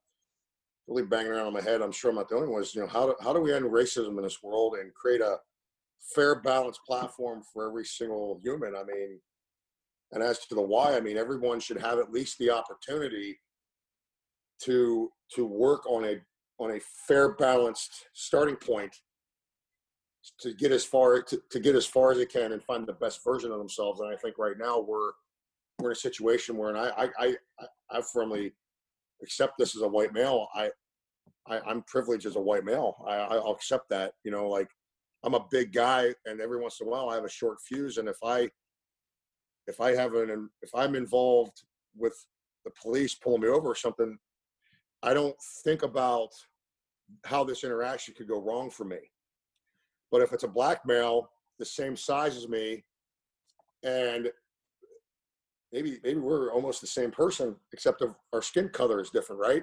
really 0.87 1.03
banging 1.03 1.33
around 1.33 1.49
in 1.49 1.53
my 1.53 1.61
head. 1.61 1.83
I'm 1.83 1.93
sure 1.93 2.11
I'm 2.11 2.17
not 2.17 2.29
the 2.29 2.37
only 2.37 2.49
one. 2.49 2.63
Is 2.63 2.75
you 2.75 2.83
know 2.83 2.87
how 2.87 3.07
do 3.07 3.15
how 3.23 3.33
do 3.33 3.41
we 3.41 3.53
end 3.53 3.65
racism 3.65 4.17
in 4.17 4.23
this 4.23 4.43
world 4.43 4.75
and 4.75 4.95
create 4.95 5.21
a 5.21 5.37
fair, 6.15 6.41
balanced 6.41 6.81
platform 6.87 7.43
for 7.53 7.69
every 7.69 7.85
single 7.85 8.41
human? 8.43 8.75
I 8.77 8.85
mean, 8.85 9.21
and 10.13 10.23
as 10.23 10.39
to 10.47 10.55
the 10.55 10.63
why, 10.63 10.97
I 10.97 11.01
mean, 11.01 11.17
everyone 11.17 11.61
should 11.61 11.81
have 11.81 11.99
at 11.99 12.13
least 12.13 12.39
the 12.39 12.51
opportunity 12.51 13.39
to 14.63 15.11
to 15.35 15.45
work 15.45 15.87
on 15.87 16.05
a 16.05 16.21
on 16.59 16.73
a 16.73 16.81
fair, 17.07 17.35
balanced 17.35 18.07
starting 18.15 18.57
point 18.57 18.95
to 20.41 20.55
get 20.55 20.73
as 20.73 20.85
far 20.85 21.23
to, 21.23 21.41
to 21.51 21.61
get 21.61 21.75
as 21.75 21.87
far 21.87 22.13
as 22.13 22.19
they 22.19 22.27
can 22.27 22.53
and 22.53 22.63
find 22.63 22.87
the 22.87 22.93
best 22.95 23.23
version 23.25 23.53
of 23.53 23.59
themselves. 23.59 24.01
And 24.01 24.13
I 24.13 24.17
think 24.17 24.39
right 24.39 24.59
now 24.59 24.81
we're 24.81 25.13
we're 25.79 25.91
in 25.91 25.93
a 25.93 25.97
situation 25.97 26.57
where, 26.57 26.71
and 26.71 26.79
I 26.79 27.09
I 27.19 27.35
I, 27.59 27.67
I 27.91 28.03
firmly 28.13 28.53
accept 29.23 29.55
this 29.59 29.77
as 29.77 29.83
a 29.83 29.89
white 29.89 30.13
male. 30.13 30.49
I, 30.55 30.71
I 31.49 31.71
am 31.71 31.83
privileged 31.87 32.27
as 32.27 32.37
a 32.37 32.41
white 32.41 32.65
male. 32.65 32.97
I 33.07 33.15
I'll 33.17 33.53
accept 33.53 33.89
that. 33.91 34.13
You 34.25 34.31
know, 34.31 34.49
like 34.49 34.69
I'm 35.25 35.35
a 35.35 35.47
big 35.51 35.73
guy, 35.73 36.15
and 36.25 36.41
every 36.41 36.61
once 36.61 36.81
in 36.81 36.87
a 36.87 36.91
while 36.91 37.09
I 37.09 37.15
have 37.15 37.25
a 37.25 37.31
short 37.31 37.59
fuse, 37.67 37.99
and 37.99 38.09
if 38.09 38.19
I 38.25 38.49
if 39.67 39.81
I 39.81 39.95
have 39.95 40.15
an 40.15 40.51
if 40.63 40.71
I'm 40.75 40.95
involved 40.95 41.63
with 41.97 42.15
the 42.65 42.71
police 42.81 43.15
pulling 43.15 43.43
me 43.43 43.49
over 43.49 43.71
or 43.71 43.75
something, 43.75 44.19
I 45.03 45.15
don't 45.15 45.37
think 45.65 45.83
about 45.83 46.31
how 47.25 47.45
this 47.45 47.65
interaction 47.65 48.15
could 48.15 48.29
go 48.29 48.41
wrong 48.41 48.71
for 48.71 48.85
me. 48.85 48.99
But 50.11 50.23
if 50.23 50.33
it's 50.33 50.45
a 50.45 50.49
black 50.49 50.85
male 50.87 51.31
the 51.59 51.65
same 51.65 51.97
size 51.97 52.37
as 52.37 52.49
me, 52.49 52.85
and 53.83 54.31
maybe 55.77 55.99
maybe 56.03 56.19
we're 56.19 56.51
almost 56.53 56.81
the 56.81 56.87
same 56.87 57.11
person, 57.11 57.55
except 57.73 58.03
our 58.33 58.43
skin 58.43 58.71
color 58.71 59.01
is 59.01 59.11
different, 59.11 59.41
right? 59.41 59.63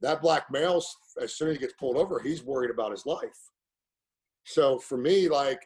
That 0.00 0.22
black 0.22 0.50
male, 0.50 0.82
as 1.20 1.34
soon 1.34 1.48
as 1.48 1.56
he 1.56 1.60
gets 1.60 1.74
pulled 1.78 1.98
over, 1.98 2.18
he's 2.18 2.42
worried 2.42 2.70
about 2.70 2.92
his 2.92 3.04
life. 3.04 3.38
So 4.44 4.78
for 4.78 4.96
me, 4.96 5.28
like 5.28 5.60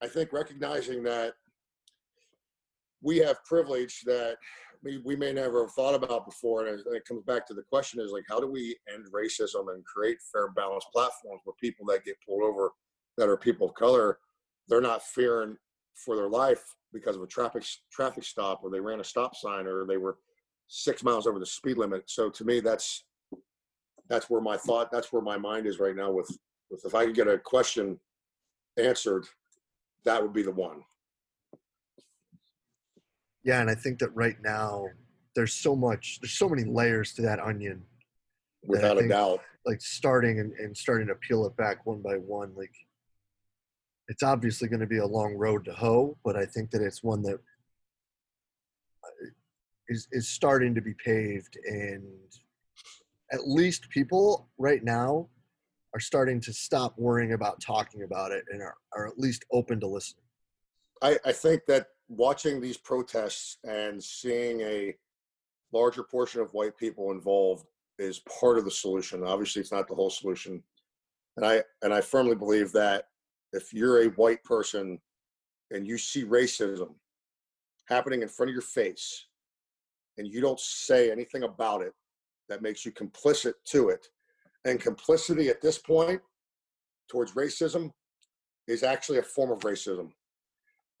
I 0.00 0.06
think 0.06 0.32
recognizing 0.32 1.02
that 1.04 1.32
we 3.02 3.18
have 3.18 3.44
privilege 3.44 4.02
that 4.06 4.36
we, 4.84 4.98
we 5.04 5.16
may 5.16 5.32
never 5.32 5.62
have 5.62 5.72
thought 5.72 5.94
about 5.94 6.26
before. 6.26 6.66
And 6.66 6.80
it 6.94 7.04
comes 7.04 7.24
back 7.24 7.46
to 7.46 7.54
the 7.54 7.62
question 7.62 8.00
is 8.00 8.12
like, 8.12 8.24
how 8.28 8.38
do 8.38 8.46
we 8.46 8.76
end 8.92 9.06
racism 9.12 9.74
and 9.74 9.84
create 9.84 10.18
fair, 10.32 10.50
balanced 10.50 10.88
platforms 10.92 11.40
where 11.44 11.54
people 11.60 11.84
that 11.86 12.04
get 12.04 12.16
pulled 12.26 12.42
over 12.42 12.70
that 13.18 13.28
are 13.28 13.36
people 13.36 13.68
of 13.68 13.74
color, 13.74 14.18
they're 14.68 14.80
not 14.80 15.02
fearing 15.02 15.56
for 15.94 16.16
their 16.16 16.28
life 16.28 16.62
because 16.92 17.16
of 17.16 17.22
a 17.22 17.26
traffic 17.26 17.64
traffic 17.92 18.24
stop 18.24 18.60
or 18.62 18.70
they 18.70 18.80
ran 18.80 19.00
a 19.00 19.04
stop 19.04 19.36
sign 19.36 19.66
or 19.66 19.86
they 19.86 19.96
were 19.96 20.18
six 20.68 21.02
miles 21.02 21.26
over 21.26 21.38
the 21.38 21.46
speed 21.46 21.76
limit. 21.78 22.04
So 22.06 22.30
to 22.30 22.44
me, 22.44 22.60
that's 22.60 23.04
that's 24.08 24.28
where 24.28 24.40
my 24.40 24.56
thought, 24.56 24.90
that's 24.90 25.12
where 25.12 25.22
my 25.22 25.38
mind 25.38 25.66
is 25.66 25.78
right 25.78 25.94
now. 25.94 26.10
With 26.10 26.30
with 26.70 26.84
if 26.84 26.94
I 26.94 27.06
could 27.06 27.14
get 27.14 27.28
a 27.28 27.38
question 27.38 27.98
answered, 28.76 29.26
that 30.04 30.22
would 30.22 30.32
be 30.32 30.42
the 30.42 30.50
one. 30.50 30.82
Yeah, 33.42 33.60
and 33.60 33.70
I 33.70 33.74
think 33.74 33.98
that 34.00 34.14
right 34.14 34.36
now 34.42 34.86
there's 35.34 35.54
so 35.54 35.74
much, 35.74 36.18
there's 36.20 36.32
so 36.32 36.48
many 36.48 36.64
layers 36.64 37.14
to 37.14 37.22
that 37.22 37.40
onion. 37.40 37.82
Without 38.64 39.02
a 39.02 39.08
doubt. 39.08 39.40
Like 39.64 39.80
starting 39.80 40.40
and, 40.40 40.52
and 40.54 40.76
starting 40.76 41.06
to 41.08 41.14
peel 41.14 41.46
it 41.46 41.56
back 41.56 41.86
one 41.86 42.02
by 42.02 42.16
one, 42.16 42.52
like 42.56 42.74
it's 44.10 44.24
obviously 44.24 44.68
going 44.68 44.80
to 44.80 44.88
be 44.88 44.98
a 44.98 45.06
long 45.06 45.34
road 45.34 45.64
to 45.64 45.72
hoe, 45.72 46.18
but 46.24 46.36
I 46.36 46.44
think 46.44 46.72
that 46.72 46.82
it's 46.82 47.02
one 47.02 47.22
that 47.22 47.38
uh, 49.04 49.26
is 49.88 50.08
is 50.10 50.28
starting 50.28 50.74
to 50.74 50.80
be 50.82 50.94
paved, 50.94 51.56
and 51.64 52.02
at 53.32 53.46
least 53.46 53.88
people 53.88 54.48
right 54.58 54.82
now 54.82 55.28
are 55.94 56.00
starting 56.00 56.40
to 56.40 56.52
stop 56.52 56.94
worrying 56.98 57.34
about 57.34 57.60
talking 57.60 58.02
about 58.02 58.32
it 58.32 58.44
and 58.50 58.60
are, 58.60 58.74
are 58.92 59.06
at 59.06 59.18
least 59.18 59.44
open 59.52 59.78
to 59.80 59.86
listening. 59.86 60.24
I, 61.02 61.18
I 61.24 61.32
think 61.32 61.62
that 61.66 61.86
watching 62.08 62.60
these 62.60 62.76
protests 62.76 63.58
and 63.64 64.02
seeing 64.02 64.60
a 64.60 64.94
larger 65.72 66.02
portion 66.02 66.40
of 66.40 66.52
white 66.52 66.76
people 66.76 67.12
involved 67.12 67.64
is 67.98 68.20
part 68.40 68.58
of 68.58 68.64
the 68.64 68.70
solution. 68.72 69.22
Obviously, 69.22 69.60
it's 69.60 69.72
not 69.72 69.86
the 69.86 69.94
whole 69.94 70.10
solution, 70.10 70.64
and 71.36 71.46
I 71.46 71.62
and 71.82 71.94
I 71.94 72.00
firmly 72.00 72.34
believe 72.34 72.72
that 72.72 73.04
if 73.52 73.72
you're 73.72 74.02
a 74.02 74.08
white 74.10 74.42
person 74.44 74.98
and 75.70 75.86
you 75.86 75.98
see 75.98 76.24
racism 76.24 76.94
happening 77.88 78.22
in 78.22 78.28
front 78.28 78.50
of 78.50 78.54
your 78.54 78.62
face, 78.62 79.26
and 80.18 80.28
you 80.28 80.40
don't 80.40 80.60
say 80.60 81.10
anything 81.10 81.44
about 81.44 81.82
it, 81.82 81.92
that 82.48 82.62
makes 82.62 82.84
you 82.84 82.92
complicit 82.92 83.54
to 83.64 83.88
it, 83.88 84.08
and 84.64 84.80
complicity 84.80 85.48
at 85.48 85.60
this 85.60 85.78
point 85.78 86.20
towards 87.08 87.32
racism 87.32 87.90
is 88.68 88.82
actually 88.82 89.18
a 89.18 89.22
form 89.22 89.50
of 89.50 89.60
racism. 89.60 90.10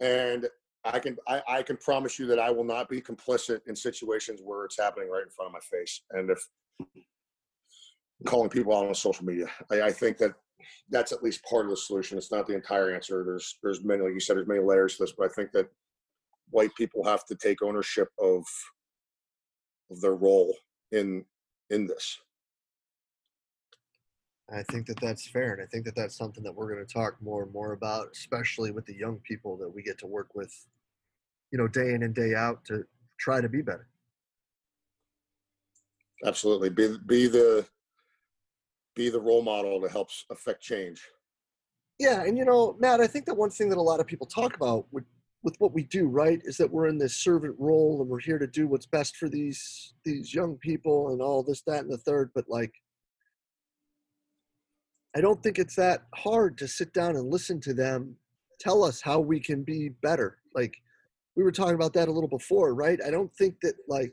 And 0.00 0.48
I 0.84 0.98
can 0.98 1.16
I, 1.28 1.42
I 1.46 1.62
can 1.62 1.76
promise 1.76 2.18
you 2.18 2.26
that 2.26 2.38
I 2.38 2.50
will 2.50 2.64
not 2.64 2.88
be 2.88 3.00
complicit 3.00 3.60
in 3.66 3.76
situations 3.76 4.40
where 4.42 4.64
it's 4.64 4.78
happening 4.78 5.10
right 5.10 5.22
in 5.22 5.28
front 5.28 5.48
of 5.48 5.52
my 5.52 5.78
face. 5.78 6.02
And 6.10 6.30
if 6.30 6.48
calling 8.26 8.48
people 8.48 8.74
out 8.74 8.86
on 8.86 8.94
social 8.94 9.24
media, 9.24 9.46
I, 9.70 9.82
I 9.82 9.92
think 9.92 10.16
that 10.18 10.32
that's 10.90 11.12
at 11.12 11.22
least 11.22 11.44
part 11.44 11.66
of 11.66 11.70
the 11.70 11.76
solution. 11.76 12.18
It's 12.18 12.32
not 12.32 12.46
the 12.46 12.54
entire 12.54 12.94
answer. 12.94 13.24
There's 13.24 13.58
there's 13.62 13.84
many, 13.84 14.02
like 14.02 14.14
you 14.14 14.20
said, 14.20 14.36
there's 14.36 14.48
many 14.48 14.60
layers 14.60 14.96
to 14.96 15.04
this, 15.04 15.12
but 15.16 15.30
I 15.30 15.34
think 15.34 15.52
that 15.52 15.68
white 16.50 16.74
people 16.76 17.04
have 17.04 17.24
to 17.26 17.34
take 17.34 17.62
ownership 17.62 18.08
of 18.18 18.44
of 19.90 20.00
their 20.00 20.14
role 20.14 20.56
in 20.92 21.24
in 21.70 21.86
this. 21.86 22.18
I 24.52 24.64
think 24.64 24.86
that 24.86 25.00
that's 25.00 25.28
fair, 25.28 25.52
and 25.52 25.62
I 25.62 25.66
think 25.66 25.84
that 25.84 25.94
that's 25.94 26.16
something 26.16 26.42
that 26.42 26.54
we're 26.54 26.72
going 26.72 26.84
to 26.84 26.92
talk 26.92 27.16
more 27.22 27.44
and 27.44 27.52
more 27.52 27.72
about, 27.72 28.08
especially 28.12 28.72
with 28.72 28.84
the 28.84 28.96
young 28.96 29.18
people 29.18 29.56
that 29.58 29.68
we 29.72 29.82
get 29.82 29.96
to 29.98 30.08
work 30.08 30.34
with, 30.34 30.52
you 31.52 31.58
know, 31.58 31.68
day 31.68 31.94
in 31.94 32.02
and 32.02 32.14
day 32.14 32.34
out 32.34 32.64
to 32.64 32.84
try 33.18 33.40
to 33.40 33.48
be 33.48 33.62
better. 33.62 33.86
Absolutely, 36.24 36.68
be 36.68 36.96
be 37.06 37.28
the 37.28 37.64
be 39.00 39.08
the 39.08 39.20
role 39.20 39.42
model 39.42 39.80
that 39.80 39.90
helps 39.90 40.26
affect 40.30 40.62
change. 40.62 41.08
Yeah, 41.98 42.22
and 42.22 42.36
you 42.36 42.44
know, 42.44 42.76
Matt, 42.78 43.00
I 43.00 43.06
think 43.06 43.24
that 43.26 43.36
one 43.36 43.50
thing 43.50 43.70
that 43.70 43.78
a 43.78 43.82
lot 43.82 44.00
of 44.00 44.06
people 44.06 44.26
talk 44.26 44.54
about 44.54 44.86
with 44.92 45.04
with 45.42 45.54
what 45.58 45.72
we 45.72 45.84
do, 45.84 46.06
right, 46.06 46.38
is 46.44 46.58
that 46.58 46.70
we're 46.70 46.88
in 46.88 46.98
this 46.98 47.16
servant 47.16 47.56
role 47.58 48.02
and 48.02 48.10
we're 48.10 48.20
here 48.20 48.38
to 48.38 48.46
do 48.46 48.68
what's 48.68 48.86
best 48.86 49.16
for 49.16 49.28
these 49.28 49.94
these 50.04 50.34
young 50.34 50.56
people 50.56 51.12
and 51.12 51.22
all 51.22 51.42
this, 51.42 51.62
that, 51.66 51.80
and 51.80 51.90
the 51.90 51.96
third. 51.98 52.30
But 52.34 52.44
like 52.48 52.74
I 55.16 55.20
don't 55.22 55.42
think 55.42 55.58
it's 55.58 55.76
that 55.76 56.02
hard 56.14 56.58
to 56.58 56.68
sit 56.68 56.92
down 56.92 57.16
and 57.16 57.32
listen 57.32 57.60
to 57.62 57.74
them 57.74 58.16
tell 58.60 58.84
us 58.84 59.00
how 59.00 59.18
we 59.18 59.40
can 59.40 59.62
be 59.62 59.88
better. 60.02 60.36
Like 60.54 60.74
we 61.36 61.42
were 61.42 61.52
talking 61.52 61.74
about 61.74 61.94
that 61.94 62.08
a 62.08 62.12
little 62.12 62.28
before, 62.28 62.74
right? 62.74 63.00
I 63.06 63.10
don't 63.10 63.34
think 63.36 63.54
that 63.62 63.76
like 63.88 64.12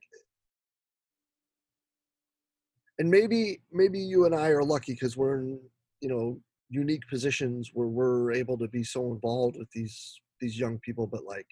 and 3.00 3.10
maybe 3.10 3.62
maybe 3.72 4.00
you 4.00 4.26
and 4.26 4.36
I 4.36 4.50
are 4.50 4.64
lucky 4.64 4.94
because 4.94 5.18
we're 5.18 5.40
in, 5.40 5.60
you 6.02 6.10
know, 6.10 6.40
unique 6.70 7.04
positions 7.10 7.72
where 7.74 7.88
we're 7.88 8.32
able 8.34 8.58
to 8.58 8.68
be 8.68 8.84
so 8.84 9.12
involved 9.12 9.58
with 9.58 9.70
these 9.74 10.20
these 10.40 10.60
young 10.60 10.80
people, 10.80 11.08
but 11.08 11.24
like 11.24 11.48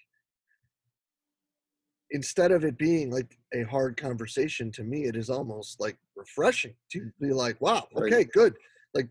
instead 2.10 2.52
of 2.52 2.64
it 2.64 2.78
being 2.78 3.10
like 3.10 3.36
a 3.54 3.62
hard 3.64 3.96
conversation 3.96 4.70
to 4.70 4.84
me 4.84 5.04
it 5.04 5.16
is 5.16 5.30
almost 5.30 5.80
like 5.80 5.96
refreshing 6.14 6.74
to 6.90 7.00
mm. 7.00 7.12
be 7.20 7.32
like 7.32 7.60
wow 7.60 7.86
okay 7.96 8.24
good. 8.24 8.54
Like 8.94 9.08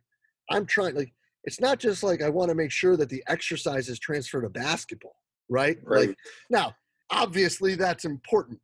i'm 0.49 0.65
trying 0.65 0.95
like 0.95 1.13
it's 1.43 1.59
not 1.59 1.79
just 1.79 2.03
like 2.03 2.21
i 2.21 2.29
want 2.29 2.49
to 2.49 2.55
make 2.55 2.71
sure 2.71 2.95
that 2.97 3.09
the 3.09 3.23
exercise 3.27 3.89
is 3.89 3.99
transferred 3.99 4.41
to 4.41 4.49
basketball 4.49 5.17
right, 5.49 5.77
Right. 5.83 6.09
like 6.09 6.17
now 6.49 6.73
obviously 7.11 7.75
that's 7.75 8.05
important 8.05 8.59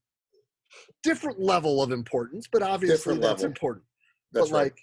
different 1.04 1.40
level 1.40 1.82
of 1.82 1.92
importance 1.92 2.48
but 2.52 2.62
obviously 2.62 2.96
Different 2.98 3.22
that's 3.22 3.42
level. 3.42 3.46
important 3.48 3.86
That's 4.34 4.50
but 4.50 4.56
right. 4.56 4.64
like 4.64 4.80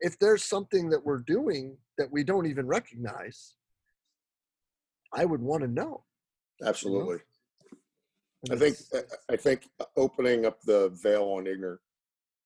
if 0.00 0.18
there's 0.18 0.44
something 0.44 0.90
that 0.90 1.04
we're 1.04 1.20
doing 1.20 1.76
that 1.98 2.10
we 2.10 2.24
don't 2.24 2.46
even 2.46 2.66
recognize 2.66 3.54
i 5.12 5.24
would 5.24 5.40
want 5.40 5.62
to 5.62 5.68
know 5.68 6.04
Absolutely. 6.64 7.18
And 8.48 8.52
I 8.52 8.56
think 8.56 8.76
I 9.30 9.36
think 9.36 9.68
opening 9.96 10.44
up 10.46 10.60
the 10.62 10.90
veil 11.02 11.24
on 11.24 11.46
ignorant 11.46 11.80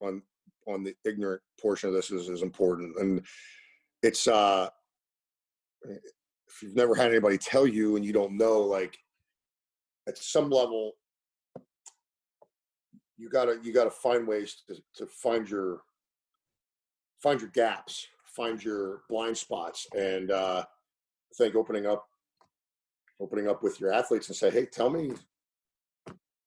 on 0.00 0.22
on 0.66 0.84
the 0.84 0.94
ignorant 1.04 1.42
portion 1.60 1.88
of 1.88 1.94
this 1.94 2.10
is, 2.10 2.28
is 2.28 2.42
important, 2.42 2.96
and 2.98 3.22
it's 4.02 4.26
uh 4.28 4.68
if 5.84 6.62
you've 6.62 6.76
never 6.76 6.94
had 6.94 7.10
anybody 7.10 7.36
tell 7.36 7.66
you 7.66 7.96
and 7.96 8.04
you 8.04 8.12
don't 8.12 8.36
know, 8.36 8.60
like 8.60 8.96
at 10.08 10.16
some 10.16 10.48
level, 10.50 10.92
you 13.18 13.28
gotta 13.28 13.58
you 13.62 13.72
gotta 13.72 13.90
find 13.90 14.26
ways 14.26 14.62
to, 14.68 14.76
to 14.94 15.06
find 15.06 15.48
your 15.48 15.80
find 17.22 17.40
your 17.40 17.50
gaps, 17.50 18.06
find 18.25 18.62
your 18.62 19.02
blind 19.08 19.37
spots, 19.37 19.87
and 19.96 20.30
uh, 20.30 20.62
I 20.64 21.34
think 21.37 21.54
opening 21.54 21.87
up 21.87 22.06
opening 23.20 23.48
up 23.48 23.62
with 23.62 23.80
your 23.80 23.92
athletes 23.92 24.28
and 24.28 24.37
say, 24.37 24.50
hey, 24.50 24.64
tell 24.64 24.88
me 24.88 25.12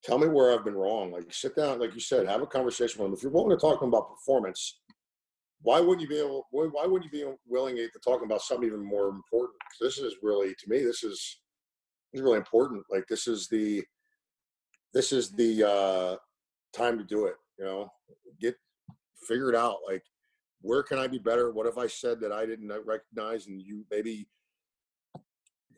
tell 0.03 0.17
me 0.17 0.27
where 0.27 0.53
I've 0.53 0.65
been 0.65 0.75
wrong. 0.75 1.11
Like 1.11 1.31
sit 1.33 1.55
down, 1.55 1.79
like 1.79 1.93
you 1.93 1.99
said, 1.99 2.27
have 2.27 2.41
a 2.41 2.47
conversation 2.47 3.01
with 3.01 3.11
them. 3.11 3.17
If 3.17 3.23
you're 3.23 3.31
willing 3.31 3.55
to 3.55 3.61
talk 3.61 3.81
about 3.81 4.09
performance, 4.09 4.79
why 5.61 5.79
wouldn't 5.79 6.01
you 6.01 6.07
be 6.07 6.19
able? 6.19 6.47
Why, 6.51 6.65
why 6.71 6.85
wouldn't 6.85 7.11
you 7.11 7.25
be 7.25 7.31
willing 7.47 7.75
to 7.75 7.89
talk 8.03 8.23
about 8.23 8.41
something 8.41 8.67
even 8.67 8.83
more 8.83 9.09
important? 9.09 9.59
This 9.79 9.97
is 9.97 10.15
really, 10.23 10.49
to 10.49 10.69
me, 10.69 10.79
this 10.79 11.03
is 11.03 11.39
this 12.11 12.19
is 12.19 12.21
really 12.21 12.37
important. 12.37 12.83
Like 12.89 13.05
this 13.07 13.27
is 13.27 13.47
the 13.47 13.83
this 14.93 15.11
is 15.11 15.31
the 15.31 15.63
uh, 15.63 16.15
time 16.73 16.97
to 16.97 17.03
do 17.03 17.25
it. 17.25 17.35
You 17.57 17.65
know, 17.65 17.91
get 18.39 18.55
figure 19.27 19.49
it 19.49 19.55
out. 19.55 19.77
Like 19.87 20.03
where 20.61 20.83
can 20.83 20.99
I 20.99 21.07
be 21.07 21.17
better? 21.17 21.51
What 21.51 21.65
have 21.65 21.77
I 21.77 21.87
said 21.87 22.19
that 22.21 22.31
I 22.31 22.45
didn't 22.45 22.71
uh, 22.71 22.83
recognize, 22.83 23.47
and 23.47 23.61
you 23.61 23.85
maybe 23.89 24.27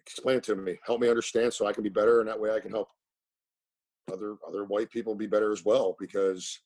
explain 0.05 0.37
it 0.37 0.43
to 0.43 0.55
me. 0.55 0.77
Help 0.85 0.99
me 0.99 1.09
understand 1.09 1.53
so 1.53 1.65
I 1.65 1.73
can 1.73 1.83
be 1.83 1.89
better, 1.89 2.19
and 2.19 2.27
that 2.27 2.39
way 2.39 2.51
I 2.51 2.59
can 2.59 2.71
help 2.71 2.89
other 4.11 4.35
other 4.47 4.65
white 4.65 4.89
people 4.89 5.15
be 5.15 5.27
better 5.27 5.51
as 5.51 5.63
well 5.63 5.95
because 5.99 6.59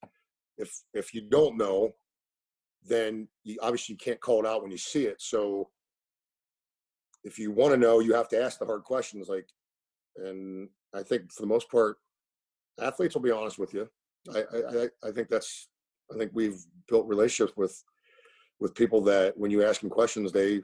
if 0.58 0.82
if 0.94 1.14
you 1.14 1.22
don't 1.22 1.58
know 1.58 1.92
then 2.84 3.28
you 3.44 3.58
obviously 3.62 3.94
you 3.94 3.98
can't 3.98 4.20
call 4.20 4.40
it 4.40 4.48
out 4.48 4.62
when 4.62 4.72
you 4.72 4.78
see 4.78 5.06
it 5.06 5.22
so 5.22 5.70
if 7.24 7.38
you 7.38 7.52
want 7.52 7.72
to 7.72 7.78
know 7.78 8.00
you 8.00 8.14
have 8.14 8.28
to 8.30 8.42
ask 8.42 8.58
the 8.58 8.66
hard 8.66 8.84
questions 8.84 9.28
like 9.30 9.48
and 10.18 10.68
i 10.96 11.04
think 11.04 11.32
for 11.32 11.42
the 11.42 11.48
most 11.48 11.70
part 11.70 11.98
athletes 12.82 13.14
will 13.14 13.22
be 13.22 13.32
honest 13.32 13.60
with 13.60 13.74
you 13.74 13.88
i 14.36 14.40
i 14.40 14.90
i- 15.08 15.12
think 15.12 15.30
that's 15.30 15.70
i 16.14 16.18
think 16.18 16.32
we've 16.34 16.60
built 16.90 17.08
relationships 17.08 17.56
with 17.58 17.84
with 18.60 18.74
people 18.76 19.02
that 19.02 19.38
when 19.38 19.52
you 19.52 19.64
ask 19.64 19.82
them 19.82 19.90
questions 19.90 20.32
they 20.32 20.62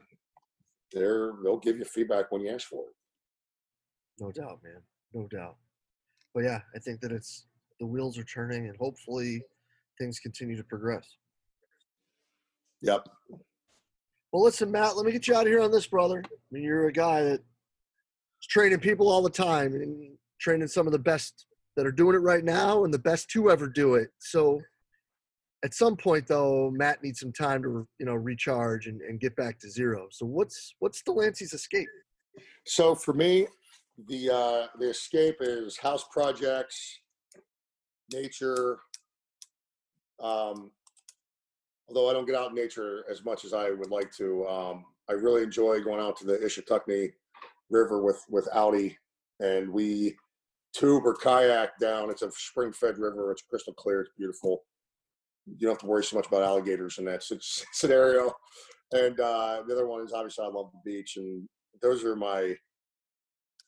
they're 0.92 1.32
they'll 1.42 1.58
give 1.58 1.78
you 1.78 1.84
feedback 1.84 2.30
when 2.30 2.40
you 2.42 2.50
ask 2.50 2.68
for 2.68 2.84
it 2.88 2.94
No 4.20 4.30
doubt, 4.30 4.60
man. 4.62 4.80
No 5.12 5.26
doubt. 5.28 5.56
But 6.34 6.44
yeah, 6.44 6.60
I 6.74 6.78
think 6.78 7.00
that 7.00 7.10
it's 7.12 7.46
the 7.80 7.86
wheels 7.86 8.16
are 8.18 8.24
turning 8.24 8.66
and 8.68 8.76
hopefully 8.76 9.42
things 9.98 10.18
continue 10.20 10.56
to 10.56 10.64
progress. 10.64 11.06
yep 12.82 13.06
Well, 14.32 14.42
listen, 14.44 14.70
Matt, 14.70 14.96
let 14.96 15.04
me 15.06 15.12
get 15.12 15.26
you 15.28 15.34
out 15.34 15.42
of 15.46 15.52
here 15.52 15.60
on 15.62 15.70
this, 15.72 15.86
brother. 15.86 16.22
I 16.24 16.36
mean, 16.52 16.62
you're 16.64 16.86
a 16.88 16.92
guy 16.92 17.22
that's 17.22 17.42
training 18.48 18.80
people 18.80 19.08
all 19.08 19.22
the 19.22 19.30
time 19.30 19.74
and 19.74 20.16
training 20.40 20.68
some 20.68 20.86
of 20.86 20.92
the 20.92 20.98
best 20.98 21.46
that 21.76 21.86
are 21.86 21.92
doing 21.92 22.14
it 22.14 22.20
right 22.20 22.44
now 22.44 22.84
and 22.84 22.94
the 22.94 22.98
best 22.98 23.28
to 23.30 23.50
ever 23.50 23.68
do 23.68 23.94
it. 23.94 24.08
So 24.18 24.60
at 25.64 25.74
some 25.74 25.96
point 25.96 26.26
though, 26.26 26.70
Matt 26.70 27.02
needs 27.02 27.20
some 27.20 27.32
time 27.32 27.62
to, 27.62 27.86
you 27.98 28.06
know, 28.06 28.14
recharge 28.14 28.86
and, 28.86 29.00
and 29.00 29.18
get 29.18 29.34
back 29.34 29.58
to 29.60 29.70
zero. 29.70 30.08
So 30.10 30.26
what's 30.26 30.74
what's 30.78 31.02
Delancey's 31.02 31.54
escape? 31.54 31.88
So 32.66 32.94
for 32.94 33.14
me, 33.14 33.46
the 34.08 34.30
uh, 34.30 34.66
the 34.78 34.90
escape 34.90 35.36
is 35.40 35.76
house 35.76 36.04
projects, 36.12 37.00
nature. 38.12 38.78
Um, 40.20 40.70
although 41.88 42.08
I 42.08 42.12
don't 42.12 42.26
get 42.26 42.36
out 42.36 42.50
in 42.50 42.54
nature 42.54 43.04
as 43.10 43.24
much 43.24 43.44
as 43.44 43.52
I 43.52 43.70
would 43.70 43.90
like 43.90 44.12
to, 44.16 44.46
um, 44.46 44.84
I 45.08 45.12
really 45.12 45.42
enjoy 45.42 45.80
going 45.80 46.00
out 46.00 46.16
to 46.18 46.26
the 46.26 46.38
Ichetucknee 46.38 47.12
River 47.70 48.02
with 48.02 48.22
with 48.28 48.48
Audi, 48.52 48.98
and 49.40 49.70
we 49.70 50.16
tube 50.74 51.06
or 51.06 51.14
kayak 51.14 51.78
down. 51.78 52.10
It's 52.10 52.22
a 52.22 52.30
spring-fed 52.30 52.98
river. 52.98 53.30
It's 53.32 53.42
crystal 53.42 53.74
clear. 53.74 54.02
It's 54.02 54.10
beautiful. 54.16 54.64
You 55.46 55.58
don't 55.60 55.72
have 55.72 55.78
to 55.80 55.86
worry 55.86 56.04
so 56.04 56.16
much 56.16 56.26
about 56.26 56.42
alligators 56.42 56.98
in 56.98 57.04
that 57.06 57.22
scenario. 57.72 58.32
And 58.92 59.18
uh, 59.18 59.62
the 59.66 59.74
other 59.74 59.86
one 59.86 60.04
is 60.04 60.12
obviously 60.12 60.44
I 60.44 60.48
love 60.48 60.70
the 60.72 60.90
beach, 60.90 61.16
and 61.16 61.48
those 61.82 62.04
are 62.04 62.16
my 62.16 62.54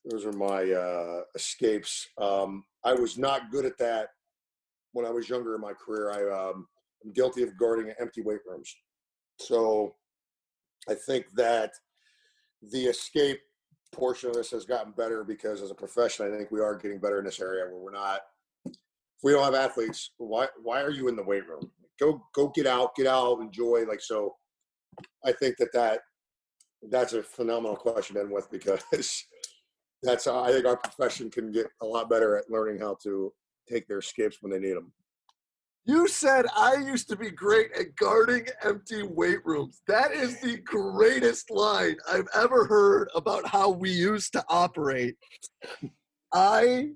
those 0.09 0.25
are 0.25 0.33
my 0.33 0.71
uh, 0.71 1.23
escapes. 1.35 2.07
Um, 2.21 2.65
I 2.85 2.93
was 2.95 3.19
not 3.19 3.51
good 3.51 3.65
at 3.65 3.77
that 3.79 4.11
when 4.93 5.05
I 5.05 5.11
was 5.11 5.29
younger 5.29 5.57
in 5.57 5.61
my 5.61 5.73
career. 5.73 6.13
I 6.13 6.51
um, 6.51 6.67
am 7.05 7.13
guilty 7.13 7.43
of 7.43 7.59
guarding 7.59 7.93
empty 7.99 8.23
weight 8.23 8.41
rooms. 8.49 8.73
So 9.41 9.97
I 10.89 10.95
think 10.95 11.27
that 11.35 11.73
the 12.71 12.87
escape 12.87 13.41
portion 13.97 14.31
of 14.31 14.37
this 14.37 14.51
has 14.51 14.65
gotten 14.65 14.93
better 14.93 15.25
because 15.25 15.63
as 15.63 15.71
a 15.71 15.75
profession, 15.75 16.27
I 16.27 16.37
think 16.37 16.51
we 16.51 16.61
are 16.61 16.77
getting 16.77 16.99
better 16.99 17.19
in 17.19 17.25
this 17.25 17.41
area 17.41 17.65
where 17.65 17.81
we're 17.81 17.93
not. 17.93 18.21
If 18.67 19.23
we 19.23 19.33
don't 19.33 19.45
have 19.45 19.55
athletes, 19.55 20.11
why 20.19 20.47
why 20.63 20.83
are 20.83 20.91
you 20.91 21.09
in 21.09 21.17
the 21.17 21.23
weight 21.23 21.49
room? 21.49 21.71
Go 21.99 22.23
go 22.35 22.49
get 22.55 22.67
out, 22.67 22.95
get 22.95 23.07
out, 23.07 23.41
enjoy. 23.41 23.85
Like 23.89 24.01
so, 24.01 24.37
I 25.25 25.33
think 25.33 25.57
that 25.59 25.73
that 25.73 26.01
that's 26.91 27.15
a 27.15 27.23
phenomenal 27.23 27.77
question 27.77 28.15
to 28.17 28.23
end 28.23 28.31
with 28.31 28.51
because 28.51 28.83
that's 30.03 30.27
I 30.27 30.53
think 30.53 30.67
our 30.67 30.77
profession 30.77 31.31
can 31.31 31.51
get 31.51 31.67
a 31.83 31.87
lot 31.87 32.11
better 32.11 32.37
at 32.37 32.51
learning 32.51 32.79
how 32.79 32.97
to 33.03 33.33
take 33.69 33.89
their 33.89 33.99
escapes 33.99 34.39
when 34.41 34.53
they 34.53 34.59
need 34.59 34.77
them. 34.77 34.93
You 35.89 36.09
said 36.09 36.47
I 36.57 36.75
used 36.75 37.09
to 37.11 37.17
be 37.17 37.31
great 37.31 37.71
at 37.79 37.95
guarding 37.95 38.47
empty 38.65 39.05
weight 39.05 39.39
rooms. 39.45 39.83
That 39.87 40.11
is 40.11 40.41
the 40.41 40.57
greatest 40.65 41.49
line 41.49 41.95
I've 42.11 42.27
ever 42.35 42.67
heard 42.67 43.09
about 43.15 43.47
how 43.47 43.71
we 43.71 43.91
used 43.91 44.33
to 44.33 44.45
operate. 44.49 45.15
I, 46.35 46.89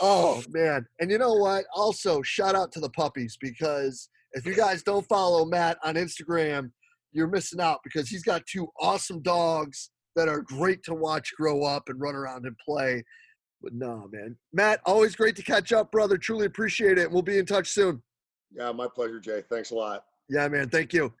oh 0.00 0.42
man. 0.48 0.84
And 0.98 1.12
you 1.12 1.18
know 1.18 1.34
what? 1.34 1.66
Also, 1.72 2.22
shout 2.22 2.56
out 2.56 2.72
to 2.72 2.80
the 2.80 2.90
puppies 2.90 3.38
because 3.40 4.08
if 4.32 4.44
you 4.44 4.56
guys 4.56 4.82
don't 4.82 5.06
follow 5.06 5.44
Matt 5.44 5.78
on 5.84 5.94
Instagram, 5.94 6.72
you're 7.12 7.28
missing 7.28 7.60
out 7.60 7.78
because 7.84 8.08
he's 8.08 8.24
got 8.24 8.44
two 8.46 8.66
awesome 8.80 9.22
dogs 9.22 9.90
that 10.16 10.28
are 10.28 10.42
great 10.42 10.82
to 10.84 10.94
watch 10.94 11.32
grow 11.36 11.62
up 11.62 11.84
and 11.88 12.00
run 12.00 12.16
around 12.16 12.46
and 12.46 12.56
play. 12.58 13.04
But 13.62 13.74
no, 13.74 14.08
man. 14.10 14.36
Matt, 14.52 14.80
always 14.84 15.14
great 15.14 15.36
to 15.36 15.42
catch 15.44 15.72
up, 15.72 15.92
brother. 15.92 16.18
Truly 16.18 16.46
appreciate 16.46 16.98
it. 16.98 17.08
We'll 17.08 17.22
be 17.22 17.38
in 17.38 17.46
touch 17.46 17.68
soon. 17.68 18.02
Yeah, 18.54 18.72
my 18.72 18.86
pleasure, 18.86 19.20
Jay. 19.20 19.42
Thanks 19.48 19.70
a 19.70 19.74
lot. 19.74 20.06
Yeah, 20.28 20.48
man. 20.48 20.68
Thank 20.68 20.92
you. 20.92 21.12